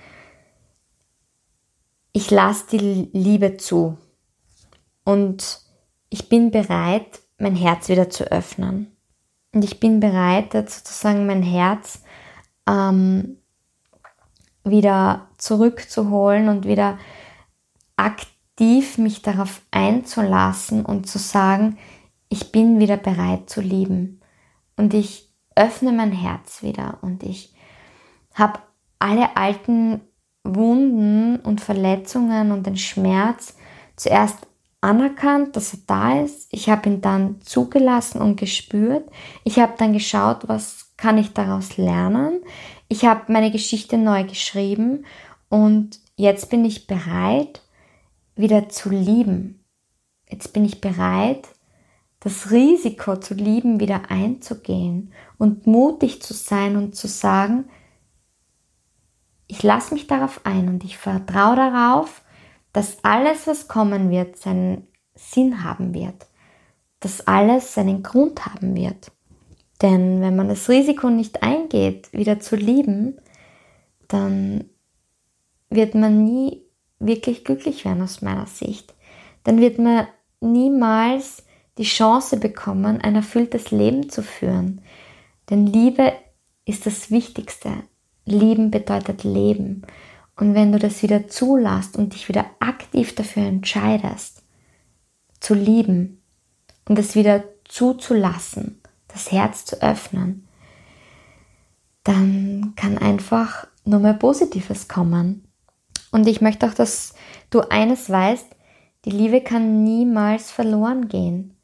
ich 2.12 2.32
lasse 2.32 2.66
die 2.72 3.10
Liebe 3.14 3.58
zu 3.58 3.98
und 5.04 5.62
ich 6.10 6.28
bin 6.28 6.52
bereit, 6.52 7.22
mein 7.38 7.56
Herz 7.56 7.88
wieder 7.88 8.10
zu 8.10 8.32
öffnen. 8.32 8.96
Und 9.54 9.64
ich 9.64 9.80
bin 9.80 10.00
bereit, 10.00 10.54
sozusagen 10.54 11.26
mein 11.26 11.44
Herz 11.44 12.04
ähm, 12.68 13.38
wieder 14.64 15.30
zurückzuholen 15.38 16.50
und 16.50 16.66
wieder 16.66 17.00
aktiv 17.96 18.98
mich 18.98 19.22
darauf 19.22 19.62
einzulassen 19.72 20.86
und 20.86 21.08
zu 21.08 21.18
sagen, 21.18 21.78
ich 22.30 22.52
bin 22.52 22.80
wieder 22.80 22.98
bereit 22.98 23.50
zu 23.50 23.62
lieben. 23.62 24.22
Und 24.76 24.94
ich 24.94 25.29
öffne 25.60 25.92
mein 25.92 26.14
Herz 26.14 26.64
wieder 26.64 27.00
und 27.02 27.22
ich 27.22 27.54
habe 28.34 28.60
alle 28.98 29.36
alten 29.36 30.00
Wunden 30.46 31.38
und 31.42 31.60
Verletzungen 31.60 32.52
und 32.52 32.66
den 32.66 32.78
Schmerz 32.78 33.58
zuerst 33.98 34.48
anerkannt, 34.80 35.58
dass 35.58 35.74
er 35.74 35.80
da 35.86 36.22
ist. 36.22 36.48
Ich 36.52 36.70
habe 36.70 36.90
ihn 36.90 37.02
dann 37.02 37.42
zugelassen 37.42 38.22
und 38.22 38.38
gespürt. 38.38 39.10
Ich 39.44 39.60
habe 39.60 39.74
dann 39.78 39.92
geschaut, 39.92 40.48
was 40.48 40.94
kann 40.96 41.18
ich 41.18 41.34
daraus 41.34 41.76
lernen. 41.76 42.42
Ich 42.88 43.04
habe 43.04 43.32
meine 43.32 43.52
Geschichte 43.52 43.98
neu 43.98 44.24
geschrieben 44.24 45.06
und 45.50 46.00
jetzt 46.16 46.50
bin 46.50 46.64
ich 46.64 46.88
bereit, 46.88 47.62
wieder 48.36 48.70
zu 48.70 48.90
lieben. 48.90 49.66
Jetzt 50.30 50.54
bin 50.54 50.64
ich 50.64 50.80
bereit, 50.80 51.50
das 52.22 52.52
Risiko 52.52 53.18
zu 53.18 53.34
lieben 53.34 53.80
wieder 53.82 54.10
einzugehen 54.10 55.12
und 55.40 55.66
mutig 55.66 56.22
zu 56.22 56.36
sein 56.36 56.78
und 56.78 56.96
zu 56.96 57.08
sagen, 57.08 57.66
ich 59.48 59.64
lasse 59.64 59.96
mich 59.96 60.06
darauf 60.06 60.42
ein 60.46 60.70
und 60.70 60.84
ich 60.84 61.00
vertraue 61.00 61.56
darauf, 61.56 62.22
dass 62.72 63.04
alles, 63.04 63.48
was 63.48 63.68
kommen 63.68 64.12
wird, 64.12 64.38
seinen 64.38 64.88
Sinn 65.16 65.64
haben 65.64 65.96
wird, 65.96 66.28
dass 67.00 67.26
alles 67.26 67.74
seinen 67.74 68.04
Grund 68.04 68.46
haben 68.46 68.76
wird. 68.76 69.12
Denn 69.82 70.22
wenn 70.22 70.36
man 70.36 70.50
das 70.50 70.70
Risiko 70.70 71.10
nicht 71.10 71.42
eingeht, 71.42 72.14
wieder 72.14 72.40
zu 72.40 72.56
lieben, 72.56 73.18
dann 74.08 74.66
wird 75.70 75.96
man 75.96 76.26
nie 76.26 76.62
wirklich 77.00 77.46
glücklich 77.46 77.86
werden 77.86 78.04
aus 78.04 78.22
meiner 78.22 78.46
Sicht. 78.46 78.94
Dann 79.46 79.62
wird 79.62 79.80
man 79.80 80.08
niemals 80.42 81.44
die 81.78 81.84
Chance 81.84 82.38
bekommen, 82.38 83.00
ein 83.02 83.16
erfülltes 83.16 83.72
Leben 83.72 84.10
zu 84.10 84.22
führen. 84.22 84.82
Denn 85.50 85.66
Liebe 85.66 86.14
ist 86.66 86.86
das 86.86 87.12
Wichtigste. 87.12 87.72
Lieben 88.26 88.72
bedeutet 88.72 89.24
Leben. 89.24 89.84
Und 90.36 90.54
wenn 90.54 90.72
du 90.72 90.80
das 90.80 91.04
wieder 91.04 91.28
zulässt 91.28 91.98
und 91.98 92.14
dich 92.14 92.30
wieder 92.30 92.46
aktiv 92.60 93.16
dafür 93.16 93.44
entscheidest, 93.44 94.44
zu 95.40 95.54
lieben 95.54 96.22
und 96.88 97.00
es 97.00 97.16
wieder 97.16 97.44
zuzulassen, 97.66 98.82
das 99.08 99.32
Herz 99.32 99.66
zu 99.66 99.82
öffnen, 99.82 100.48
dann 102.04 102.74
kann 102.76 102.98
einfach 102.98 103.68
nur 103.84 104.00
mehr 104.00 104.14
Positives 104.14 104.88
kommen. 104.88 105.48
Und 106.12 106.28
ich 106.28 106.42
möchte 106.42 106.68
auch, 106.68 106.74
dass 106.74 107.14
du 107.50 107.62
eines 107.70 108.10
weißt, 108.10 108.48
die 109.06 109.12
Liebe 109.12 109.42
kann 109.42 109.84
niemals 109.84 110.52
verloren 110.52 111.08
gehen. 111.08 111.56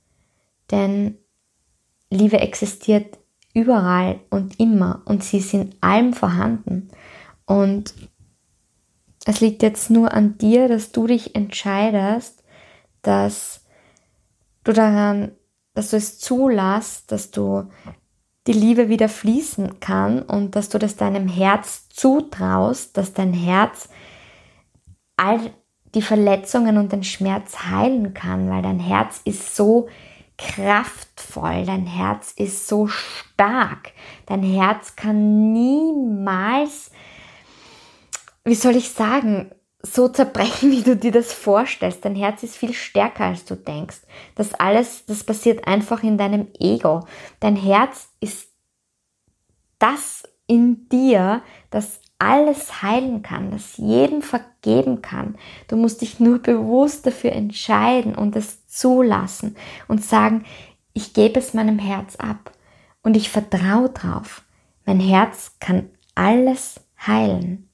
Denn 0.72 1.18
Liebe 2.10 2.40
existiert 2.40 3.18
überall 3.56 4.20
und 4.30 4.60
immer 4.60 5.02
und 5.06 5.24
sie 5.24 5.38
ist 5.38 5.54
in 5.54 5.74
allem 5.82 6.14
vorhanden. 6.14 6.90
Und 7.46 7.96
es 9.26 9.40
liegt 9.40 9.64
jetzt 9.64 9.90
nur 9.90 10.14
an 10.14 10.38
dir, 10.38 10.68
dass 10.68 10.92
du 10.92 11.08
dich 11.08 11.36
entscheidest, 11.36 12.44
dass 13.02 13.66
du 14.64 14.74
daran, 14.74 15.32
dass 15.74 15.92
du 15.92 15.98
es 15.98 16.20
zulässt, 16.20 17.12
dass 17.12 17.32
du 17.32 17.64
die 18.46 18.54
Liebe 18.54 18.90
wieder 18.90 19.10
fließen 19.10 19.80
kann 19.80 20.22
und 20.22 20.56
dass 20.56 20.70
du 20.70 20.78
das 20.78 20.96
deinem 20.96 21.28
Herz 21.28 21.90
zutraust, 21.90 22.96
dass 22.98 23.14
dein 23.14 23.34
Herz 23.34 23.90
all 25.18 25.40
die 25.96 26.02
Verletzungen 26.02 26.78
und 26.78 26.92
den 26.92 27.04
Schmerz 27.04 27.58
heilen 27.70 28.14
kann, 28.14 28.50
weil 28.50 28.62
dein 28.62 28.80
Herz 28.80 29.22
ist 29.24 29.56
so 29.56 29.88
kraftvoll, 30.38 31.66
dein 31.66 31.86
Herz 31.86 32.32
ist 32.32 32.68
so 32.68 32.88
stark, 32.88 33.94
dein 34.26 34.44
Herz 34.44 34.96
kann 34.96 35.54
niemals, 35.54 36.92
wie 38.44 38.56
soll 38.56 38.76
ich 38.76 38.92
sagen, 38.92 39.52
so 39.82 40.08
zerbrechen, 40.08 40.72
wie 40.72 40.84
du 40.84 40.96
dir 40.96 41.12
das 41.12 41.34
vorstellst. 41.34 42.04
Dein 42.06 42.16
Herz 42.16 42.44
ist 42.44 42.58
viel 42.58 42.74
stärker, 42.74 43.26
als 43.26 43.46
du 43.46 43.56
denkst. 43.56 44.02
Das 44.36 44.54
alles, 44.54 45.06
das 45.06 45.24
passiert 45.24 45.68
einfach 45.68 46.04
in 46.04 46.18
deinem 46.18 46.48
Ego. 46.60 47.06
Dein 47.40 47.56
Herz 47.56 48.10
ist 48.20 48.50
das 49.80 50.24
in 50.48 50.88
dir, 50.90 51.42
das 51.70 52.00
alles 52.20 52.82
heilen 52.82 53.22
kann, 53.22 53.52
das 53.52 53.78
jedem 53.78 54.22
vergeben 54.22 55.02
kann. 55.02 55.36
Du 55.68 55.76
musst 55.76 56.02
dich 56.02 56.20
nur 56.20 56.40
bewusst 56.40 57.06
dafür 57.06 57.34
entscheiden 57.34 58.16
und 58.16 58.36
es 58.36 58.68
zulassen 58.68 59.56
und 59.88 60.04
sagen, 60.04 60.46
ich 60.94 61.14
gebe 61.14 61.40
es 61.40 61.54
meinem 61.54 61.80
Herz 61.80 62.16
ab 62.16 62.52
und 63.04 63.18
ich 63.18 63.30
vertraue 63.30 63.90
drauf. 63.90 64.44
Mein 64.86 65.00
Herz 65.00 65.58
kann 65.60 65.90
alles 66.16 66.80
heilen. 67.06 67.70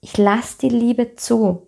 Ich 0.00 0.16
lasse 0.16 0.58
die 0.58 0.68
Liebe 0.68 1.16
zu 1.16 1.66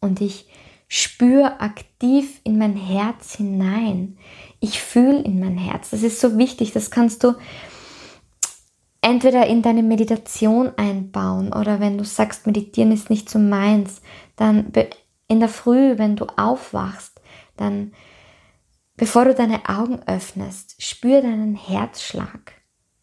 und 0.00 0.20
ich 0.20 0.46
spüre 0.88 1.60
aktiv 1.60 2.40
in 2.44 2.58
mein 2.58 2.76
Herz 2.76 3.36
hinein. 3.36 4.18
Ich 4.60 4.80
fühle 4.80 5.22
in 5.22 5.40
mein 5.40 5.56
Herz. 5.56 5.90
Das 5.90 6.02
ist 6.02 6.20
so 6.20 6.36
wichtig. 6.36 6.72
Das 6.72 6.90
kannst 6.90 7.24
du 7.24 7.34
entweder 9.04 9.46
in 9.46 9.60
deine 9.60 9.82
Meditation 9.82 10.72
einbauen 10.78 11.52
oder 11.52 11.78
wenn 11.78 11.98
du 11.98 12.04
sagst, 12.04 12.46
meditieren 12.46 12.90
ist 12.90 13.10
nicht 13.10 13.28
so 13.28 13.38
meins, 13.38 14.00
dann 14.34 14.72
in 15.28 15.40
der 15.40 15.50
Früh, 15.50 15.98
wenn 15.98 16.16
du 16.16 16.24
aufwachst, 16.36 17.20
dann 17.56 17.92
bevor 18.96 19.26
du 19.26 19.34
deine 19.34 19.68
Augen 19.68 20.00
öffnest, 20.06 20.82
spür 20.82 21.20
deinen 21.20 21.54
Herzschlag. 21.54 22.54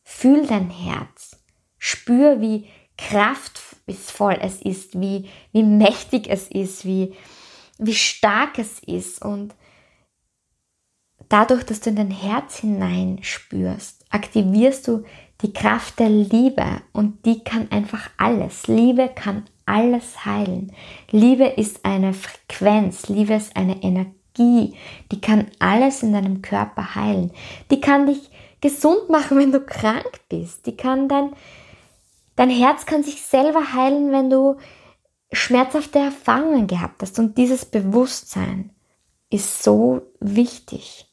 Fühl 0.04 0.48
dein 0.48 0.72
Herz. 0.72 1.40
Spür, 1.78 2.42
wie 2.42 2.68
kraftvoll 2.98 4.38
es 4.42 4.60
ist, 4.62 5.00
wie, 5.00 5.30
wie 5.52 5.64
mächtig 5.64 6.28
es 6.28 6.48
ist, 6.48 6.84
wie, 6.84 7.14
wie 7.78 7.96
stark 7.96 8.58
es 8.58 8.80
ist. 8.80 9.22
Und 9.24 9.54
dadurch, 11.30 11.64
dass 11.64 11.80
du 11.80 11.92
in 11.92 11.96
dein 11.96 12.12
Herz 12.12 12.58
hinein 12.58 13.20
spürst, 13.22 14.06
aktivierst 14.10 14.88
du 14.88 15.04
die 15.42 15.54
Kraft 15.54 16.00
der 16.00 16.10
Liebe 16.10 16.82
und 16.94 17.26
die 17.26 17.44
kann 17.44 17.72
einfach 17.72 18.10
alles. 18.18 18.68
Liebe 18.68 19.10
kann 19.10 19.46
alles 19.66 20.26
heilen. 20.26 20.72
Liebe 21.10 21.46
ist 21.46 21.86
eine 21.86 22.14
Frequenz, 22.14 23.08
Liebe 23.08 23.34
ist 23.34 23.56
eine 23.56 23.82
Energie, 23.82 24.76
die 25.12 25.22
kann 25.22 25.48
alles 25.60 26.04
in 26.04 26.14
deinem 26.14 26.42
Körper 26.42 26.96
heilen. 26.96 27.32
Die 27.72 27.82
kann 27.82 28.06
dich 28.06 28.30
gesund 28.62 29.10
machen, 29.10 29.38
wenn 29.40 29.52
du 29.52 29.62
krank 29.62 30.22
bist. 30.30 30.66
Die 30.66 30.78
kann 30.78 31.08
dein, 31.08 31.32
dein 32.36 32.50
Herz 32.50 32.86
kann 32.86 33.04
sich 33.04 33.22
selber 33.22 33.74
heilen, 33.74 34.12
wenn 34.12 34.30
du 34.30 34.58
schmerzhafte 35.34 36.00
Erfahrungen 36.00 36.68
gehabt 36.68 37.02
hast 37.02 37.18
und 37.18 37.38
dieses 37.38 37.66
Bewusstsein 37.66 38.72
ist 39.30 39.64
so 39.64 40.02
wichtig. 40.20 41.08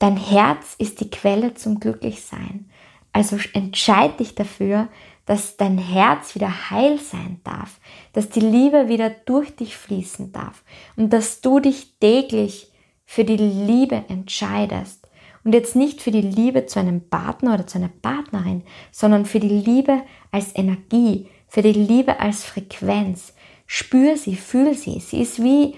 Dein 0.00 0.16
Herz 0.16 0.74
ist 0.78 1.00
die 1.00 1.10
Quelle 1.10 1.54
zum 1.54 1.78
Glücklichsein. 1.78 2.68
Also 3.12 3.38
entscheid 3.52 4.18
dich 4.20 4.34
dafür, 4.34 4.88
dass 5.26 5.56
dein 5.56 5.78
Herz 5.78 6.34
wieder 6.34 6.70
heil 6.70 6.98
sein 6.98 7.40
darf, 7.44 7.80
dass 8.12 8.28
die 8.28 8.40
Liebe 8.40 8.88
wieder 8.88 9.10
durch 9.10 9.54
dich 9.54 9.76
fließen 9.76 10.32
darf 10.32 10.64
und 10.96 11.12
dass 11.12 11.40
du 11.40 11.60
dich 11.60 11.98
täglich 12.00 12.72
für 13.04 13.24
die 13.24 13.36
Liebe 13.36 14.04
entscheidest. 14.08 15.06
Und 15.44 15.54
jetzt 15.54 15.74
nicht 15.74 16.00
für 16.00 16.12
die 16.12 16.22
Liebe 16.22 16.66
zu 16.66 16.78
einem 16.78 17.08
Partner 17.08 17.54
oder 17.54 17.66
zu 17.66 17.78
einer 17.78 17.90
Partnerin, 18.00 18.62
sondern 18.92 19.26
für 19.26 19.40
die 19.40 19.48
Liebe 19.48 20.02
als 20.30 20.54
Energie, 20.54 21.28
für 21.48 21.62
die 21.62 21.72
Liebe 21.72 22.20
als 22.20 22.44
Frequenz. 22.44 23.34
Spür 23.66 24.16
sie, 24.16 24.36
fühl 24.36 24.74
sie. 24.74 25.00
Sie 25.00 25.20
ist 25.20 25.42
wie, 25.42 25.76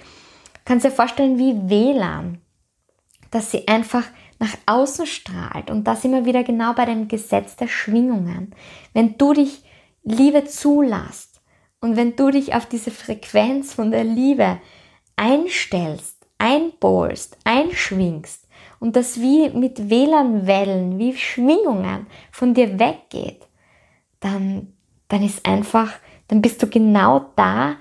kannst 0.65 0.85
dir 0.85 0.91
vorstellen, 0.91 1.39
wie 1.39 1.69
WLAN, 1.69 2.39
dass 3.31 3.51
sie 3.51 3.67
einfach 3.67 4.05
nach 4.45 4.57
außen 4.67 5.07
strahlt. 5.07 5.71
Und 5.71 5.85
das 5.85 6.05
immer 6.05 6.27
wieder 6.27 6.45
genau 6.45 6.75
bei 6.75 6.85
dem 6.85 7.09
Gesetz 7.09 7.57
der 7.57 7.69
Schwingungen. 7.69 8.55
Wenn 8.93 9.17
du 9.17 9.33
dich 9.33 9.65
Liebe 10.03 10.45
zulässt 10.45 11.41
und 11.81 11.97
wenn 11.97 12.15
du 12.15 12.31
dich 12.31 12.55
auf 12.55 12.67
diese 12.67 12.91
Frequenz 12.91 13.73
von 13.73 13.91
der 13.91 14.05
Liebe 14.05 14.61
einstellst, 15.17 16.27
einbolst, 16.39 17.39
einschwingst 17.45 18.47
und 18.81 18.97
das 18.97 19.19
wie 19.19 19.49
mit 19.49 19.89
WLAN-Wellen, 19.89 20.99
wie 20.99 21.17
Schwingungen 21.17 22.07
von 22.31 22.53
dir 22.53 22.79
weggeht, 22.79 23.47
dann, 24.21 24.75
dann 25.09 25.25
ist 25.25 25.47
einfach, 25.47 25.91
dann 26.29 26.43
bist 26.43 26.63
du 26.63 26.67
genau 26.67 27.31
da, 27.37 27.77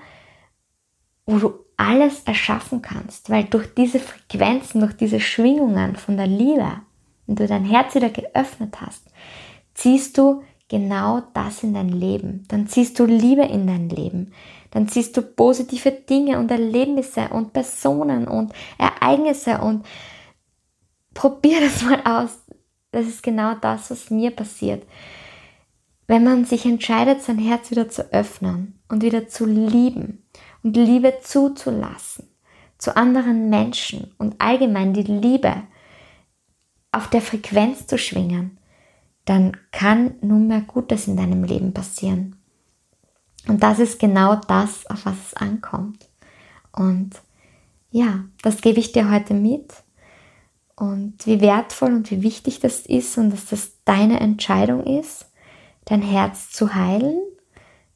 wo 1.26 1.38
du 1.38 1.63
alles 1.76 2.22
erschaffen 2.24 2.82
kannst, 2.82 3.30
weil 3.30 3.44
durch 3.44 3.74
diese 3.74 4.00
Frequenzen, 4.00 4.80
durch 4.80 4.96
diese 4.96 5.20
Schwingungen 5.20 5.96
von 5.96 6.16
der 6.16 6.26
Liebe, 6.26 6.80
wenn 7.26 7.36
du 7.36 7.46
dein 7.46 7.64
Herz 7.64 7.94
wieder 7.94 8.10
geöffnet 8.10 8.80
hast, 8.80 9.04
ziehst 9.74 10.16
du 10.18 10.42
genau 10.68 11.22
das 11.34 11.62
in 11.62 11.74
dein 11.74 11.88
Leben. 11.88 12.44
Dann 12.48 12.66
ziehst 12.66 12.98
du 12.98 13.04
Liebe 13.04 13.42
in 13.42 13.66
dein 13.66 13.88
Leben. 13.88 14.32
Dann 14.70 14.88
ziehst 14.88 15.16
du 15.16 15.22
positive 15.22 15.90
Dinge 15.92 16.38
und 16.38 16.50
Erlebnisse 16.50 17.28
und 17.28 17.52
Personen 17.52 18.26
und 18.26 18.52
Ereignisse 18.78 19.58
und 19.58 19.86
probier 21.12 21.60
das 21.60 21.82
mal 21.82 22.00
aus. 22.04 22.30
Das 22.90 23.06
ist 23.06 23.22
genau 23.22 23.54
das, 23.54 23.90
was 23.90 24.10
mir 24.10 24.30
passiert. 24.30 24.84
Wenn 26.06 26.24
man 26.24 26.44
sich 26.44 26.66
entscheidet, 26.66 27.22
sein 27.22 27.38
Herz 27.38 27.70
wieder 27.70 27.88
zu 27.88 28.12
öffnen 28.12 28.78
und 28.88 29.02
wieder 29.02 29.26
zu 29.26 29.46
lieben 29.46 30.24
und 30.64 30.76
Liebe 30.76 31.18
zuzulassen 31.22 32.26
zu 32.78 32.96
anderen 32.96 33.50
Menschen 33.50 34.12
und 34.18 34.40
allgemein 34.40 34.92
die 34.92 35.02
Liebe 35.02 35.62
auf 36.90 37.08
der 37.08 37.22
Frequenz 37.22 37.86
zu 37.86 37.98
schwingen, 37.98 38.58
dann 39.24 39.56
kann 39.72 40.14
nunmehr 40.20 40.60
Gutes 40.62 41.06
in 41.06 41.16
deinem 41.16 41.44
Leben 41.44 41.72
passieren. 41.72 42.36
Und 43.46 43.62
das 43.62 43.78
ist 43.78 43.98
genau 43.98 44.36
das, 44.36 44.86
auf 44.86 45.06
was 45.06 45.14
es 45.26 45.34
ankommt. 45.34 46.08
Und 46.72 47.12
ja, 47.90 48.24
das 48.42 48.60
gebe 48.60 48.80
ich 48.80 48.92
dir 48.92 49.10
heute 49.10 49.34
mit. 49.34 49.72
Und 50.76 51.26
wie 51.26 51.40
wertvoll 51.40 51.92
und 51.92 52.10
wie 52.10 52.22
wichtig 52.22 52.60
das 52.60 52.80
ist 52.80 53.16
und 53.16 53.30
dass 53.30 53.46
das 53.46 53.72
deine 53.84 54.18
Entscheidung 54.20 54.84
ist, 54.84 55.30
dein 55.84 56.02
Herz 56.02 56.50
zu 56.50 56.74
heilen, 56.74 57.20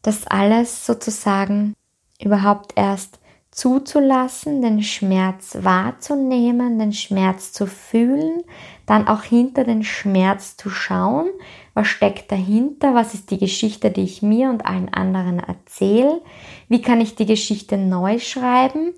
das 0.02 0.26
alles 0.26 0.86
sozusagen 0.86 1.74
überhaupt 2.22 2.72
erst 2.76 3.20
zuzulassen, 3.50 4.62
den 4.62 4.82
Schmerz 4.82 5.58
wahrzunehmen, 5.62 6.78
den 6.78 6.92
Schmerz 6.92 7.52
zu 7.52 7.66
fühlen, 7.66 8.42
dann 8.86 9.08
auch 9.08 9.22
hinter 9.22 9.64
den 9.64 9.82
Schmerz 9.82 10.56
zu 10.56 10.70
schauen, 10.70 11.28
was 11.74 11.88
steckt 11.88 12.30
dahinter, 12.30 12.94
was 12.94 13.14
ist 13.14 13.30
die 13.30 13.38
Geschichte, 13.38 13.90
die 13.90 14.02
ich 14.02 14.22
mir 14.22 14.50
und 14.50 14.64
allen 14.64 14.92
anderen 14.92 15.40
erzähle, 15.40 16.20
wie 16.68 16.82
kann 16.82 17.00
ich 17.00 17.16
die 17.16 17.26
Geschichte 17.26 17.76
neu 17.76 18.18
schreiben? 18.18 18.94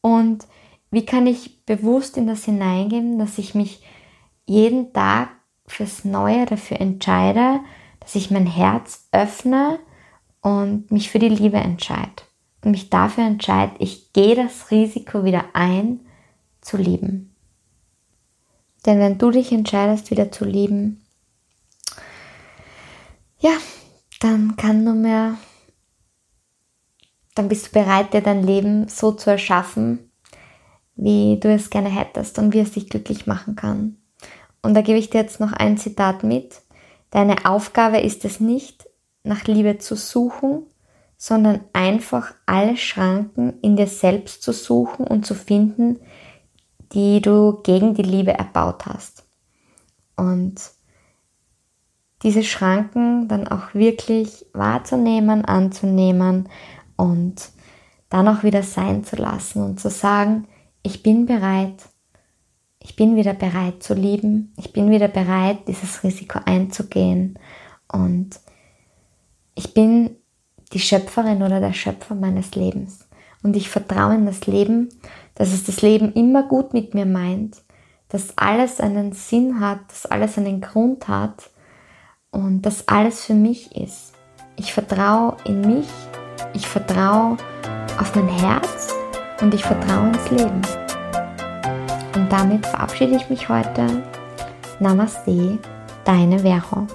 Und 0.00 0.46
wie 0.90 1.04
kann 1.04 1.26
ich 1.26 1.64
bewusst 1.66 2.16
in 2.16 2.28
das 2.28 2.44
hineingehen, 2.44 3.18
dass 3.18 3.38
ich 3.38 3.54
mich 3.56 3.82
jeden 4.44 4.92
Tag 4.92 5.30
fürs 5.66 6.04
Neue 6.04 6.46
dafür 6.46 6.80
entscheide, 6.80 7.60
dass 7.98 8.14
ich 8.14 8.30
mein 8.30 8.46
Herz 8.46 9.08
öffne 9.10 9.80
und 10.42 10.92
mich 10.92 11.10
für 11.10 11.18
die 11.18 11.28
Liebe 11.28 11.56
entscheide 11.56 12.25
mich 12.70 12.90
dafür 12.90 13.24
entscheide, 13.24 13.74
ich 13.78 14.12
gehe 14.12 14.34
das 14.34 14.70
Risiko 14.70 15.24
wieder 15.24 15.44
ein, 15.52 16.00
zu 16.60 16.76
lieben. 16.76 17.34
Denn 18.84 18.98
wenn 18.98 19.18
du 19.18 19.30
dich 19.30 19.52
entscheidest, 19.52 20.10
wieder 20.10 20.30
zu 20.30 20.44
lieben, 20.44 21.04
ja, 23.38 23.52
dann 24.20 24.56
kann 24.56 24.84
nur 24.84 24.94
mehr, 24.94 25.36
dann 27.34 27.48
bist 27.48 27.68
du 27.68 27.70
bereit, 27.72 28.14
dir 28.14 28.22
dein 28.22 28.42
Leben 28.42 28.88
so 28.88 29.12
zu 29.12 29.30
erschaffen, 29.30 30.10
wie 30.94 31.38
du 31.38 31.52
es 31.52 31.70
gerne 31.70 31.90
hättest 31.90 32.38
und 32.38 32.54
wie 32.54 32.60
es 32.60 32.72
dich 32.72 32.88
glücklich 32.88 33.26
machen 33.26 33.56
kann. 33.56 33.98
Und 34.62 34.74
da 34.74 34.80
gebe 34.80 34.98
ich 34.98 35.10
dir 35.10 35.20
jetzt 35.20 35.38
noch 35.38 35.52
ein 35.52 35.76
Zitat 35.78 36.24
mit. 36.24 36.62
Deine 37.10 37.44
Aufgabe 37.44 38.00
ist 38.00 38.24
es 38.24 38.40
nicht, 38.40 38.88
nach 39.22 39.44
Liebe 39.44 39.78
zu 39.78 39.94
suchen, 39.94 40.62
sondern 41.16 41.60
einfach 41.72 42.34
alle 42.44 42.76
Schranken 42.76 43.54
in 43.62 43.76
dir 43.76 43.86
selbst 43.86 44.42
zu 44.42 44.52
suchen 44.52 45.06
und 45.06 45.24
zu 45.24 45.34
finden, 45.34 45.98
die 46.92 47.20
du 47.20 47.60
gegen 47.62 47.94
die 47.94 48.02
Liebe 48.02 48.32
erbaut 48.32 48.86
hast. 48.86 49.24
Und 50.16 50.60
diese 52.22 52.42
Schranken 52.42 53.28
dann 53.28 53.48
auch 53.48 53.74
wirklich 53.74 54.46
wahrzunehmen, 54.52 55.44
anzunehmen 55.44 56.48
und 56.96 57.50
dann 58.08 58.28
auch 58.28 58.42
wieder 58.42 58.62
sein 58.62 59.04
zu 59.04 59.16
lassen 59.16 59.62
und 59.62 59.80
zu 59.80 59.90
sagen, 59.90 60.46
ich 60.82 61.02
bin 61.02 61.26
bereit, 61.26 61.82
ich 62.80 62.94
bin 62.94 63.16
wieder 63.16 63.34
bereit 63.34 63.82
zu 63.82 63.94
lieben, 63.94 64.52
ich 64.56 64.72
bin 64.72 64.90
wieder 64.90 65.08
bereit, 65.08 65.66
dieses 65.66 66.04
Risiko 66.04 66.38
einzugehen. 66.44 67.38
Und 67.90 68.40
ich 69.54 69.74
bin 69.74 70.16
die 70.72 70.80
Schöpferin 70.80 71.42
oder 71.42 71.60
der 71.60 71.72
Schöpfer 71.72 72.14
meines 72.14 72.54
Lebens. 72.54 73.06
Und 73.42 73.56
ich 73.56 73.68
vertraue 73.68 74.14
in 74.14 74.26
das 74.26 74.46
Leben, 74.46 74.88
dass 75.34 75.52
es 75.52 75.64
das 75.64 75.82
Leben 75.82 76.12
immer 76.14 76.42
gut 76.42 76.72
mit 76.72 76.94
mir 76.94 77.06
meint, 77.06 77.56
dass 78.08 78.36
alles 78.36 78.80
einen 78.80 79.12
Sinn 79.12 79.60
hat, 79.60 79.80
dass 79.88 80.06
alles 80.06 80.38
einen 80.38 80.60
Grund 80.60 81.08
hat 81.08 81.50
und 82.30 82.62
dass 82.62 82.88
alles 82.88 83.24
für 83.24 83.34
mich 83.34 83.74
ist. 83.76 84.12
Ich 84.56 84.72
vertraue 84.72 85.36
in 85.44 85.60
mich, 85.60 85.88
ich 86.54 86.66
vertraue 86.66 87.36
auf 87.98 88.14
mein 88.14 88.28
Herz 88.28 88.94
und 89.40 89.54
ich 89.54 89.64
vertraue 89.64 90.08
ins 90.08 90.30
Leben. 90.30 90.62
Und 92.14 92.32
damit 92.32 92.66
verabschiede 92.66 93.16
ich 93.16 93.28
mich 93.28 93.48
heute. 93.48 94.02
Namaste, 94.80 95.58
deine 96.04 96.38
Vero. 96.40 96.86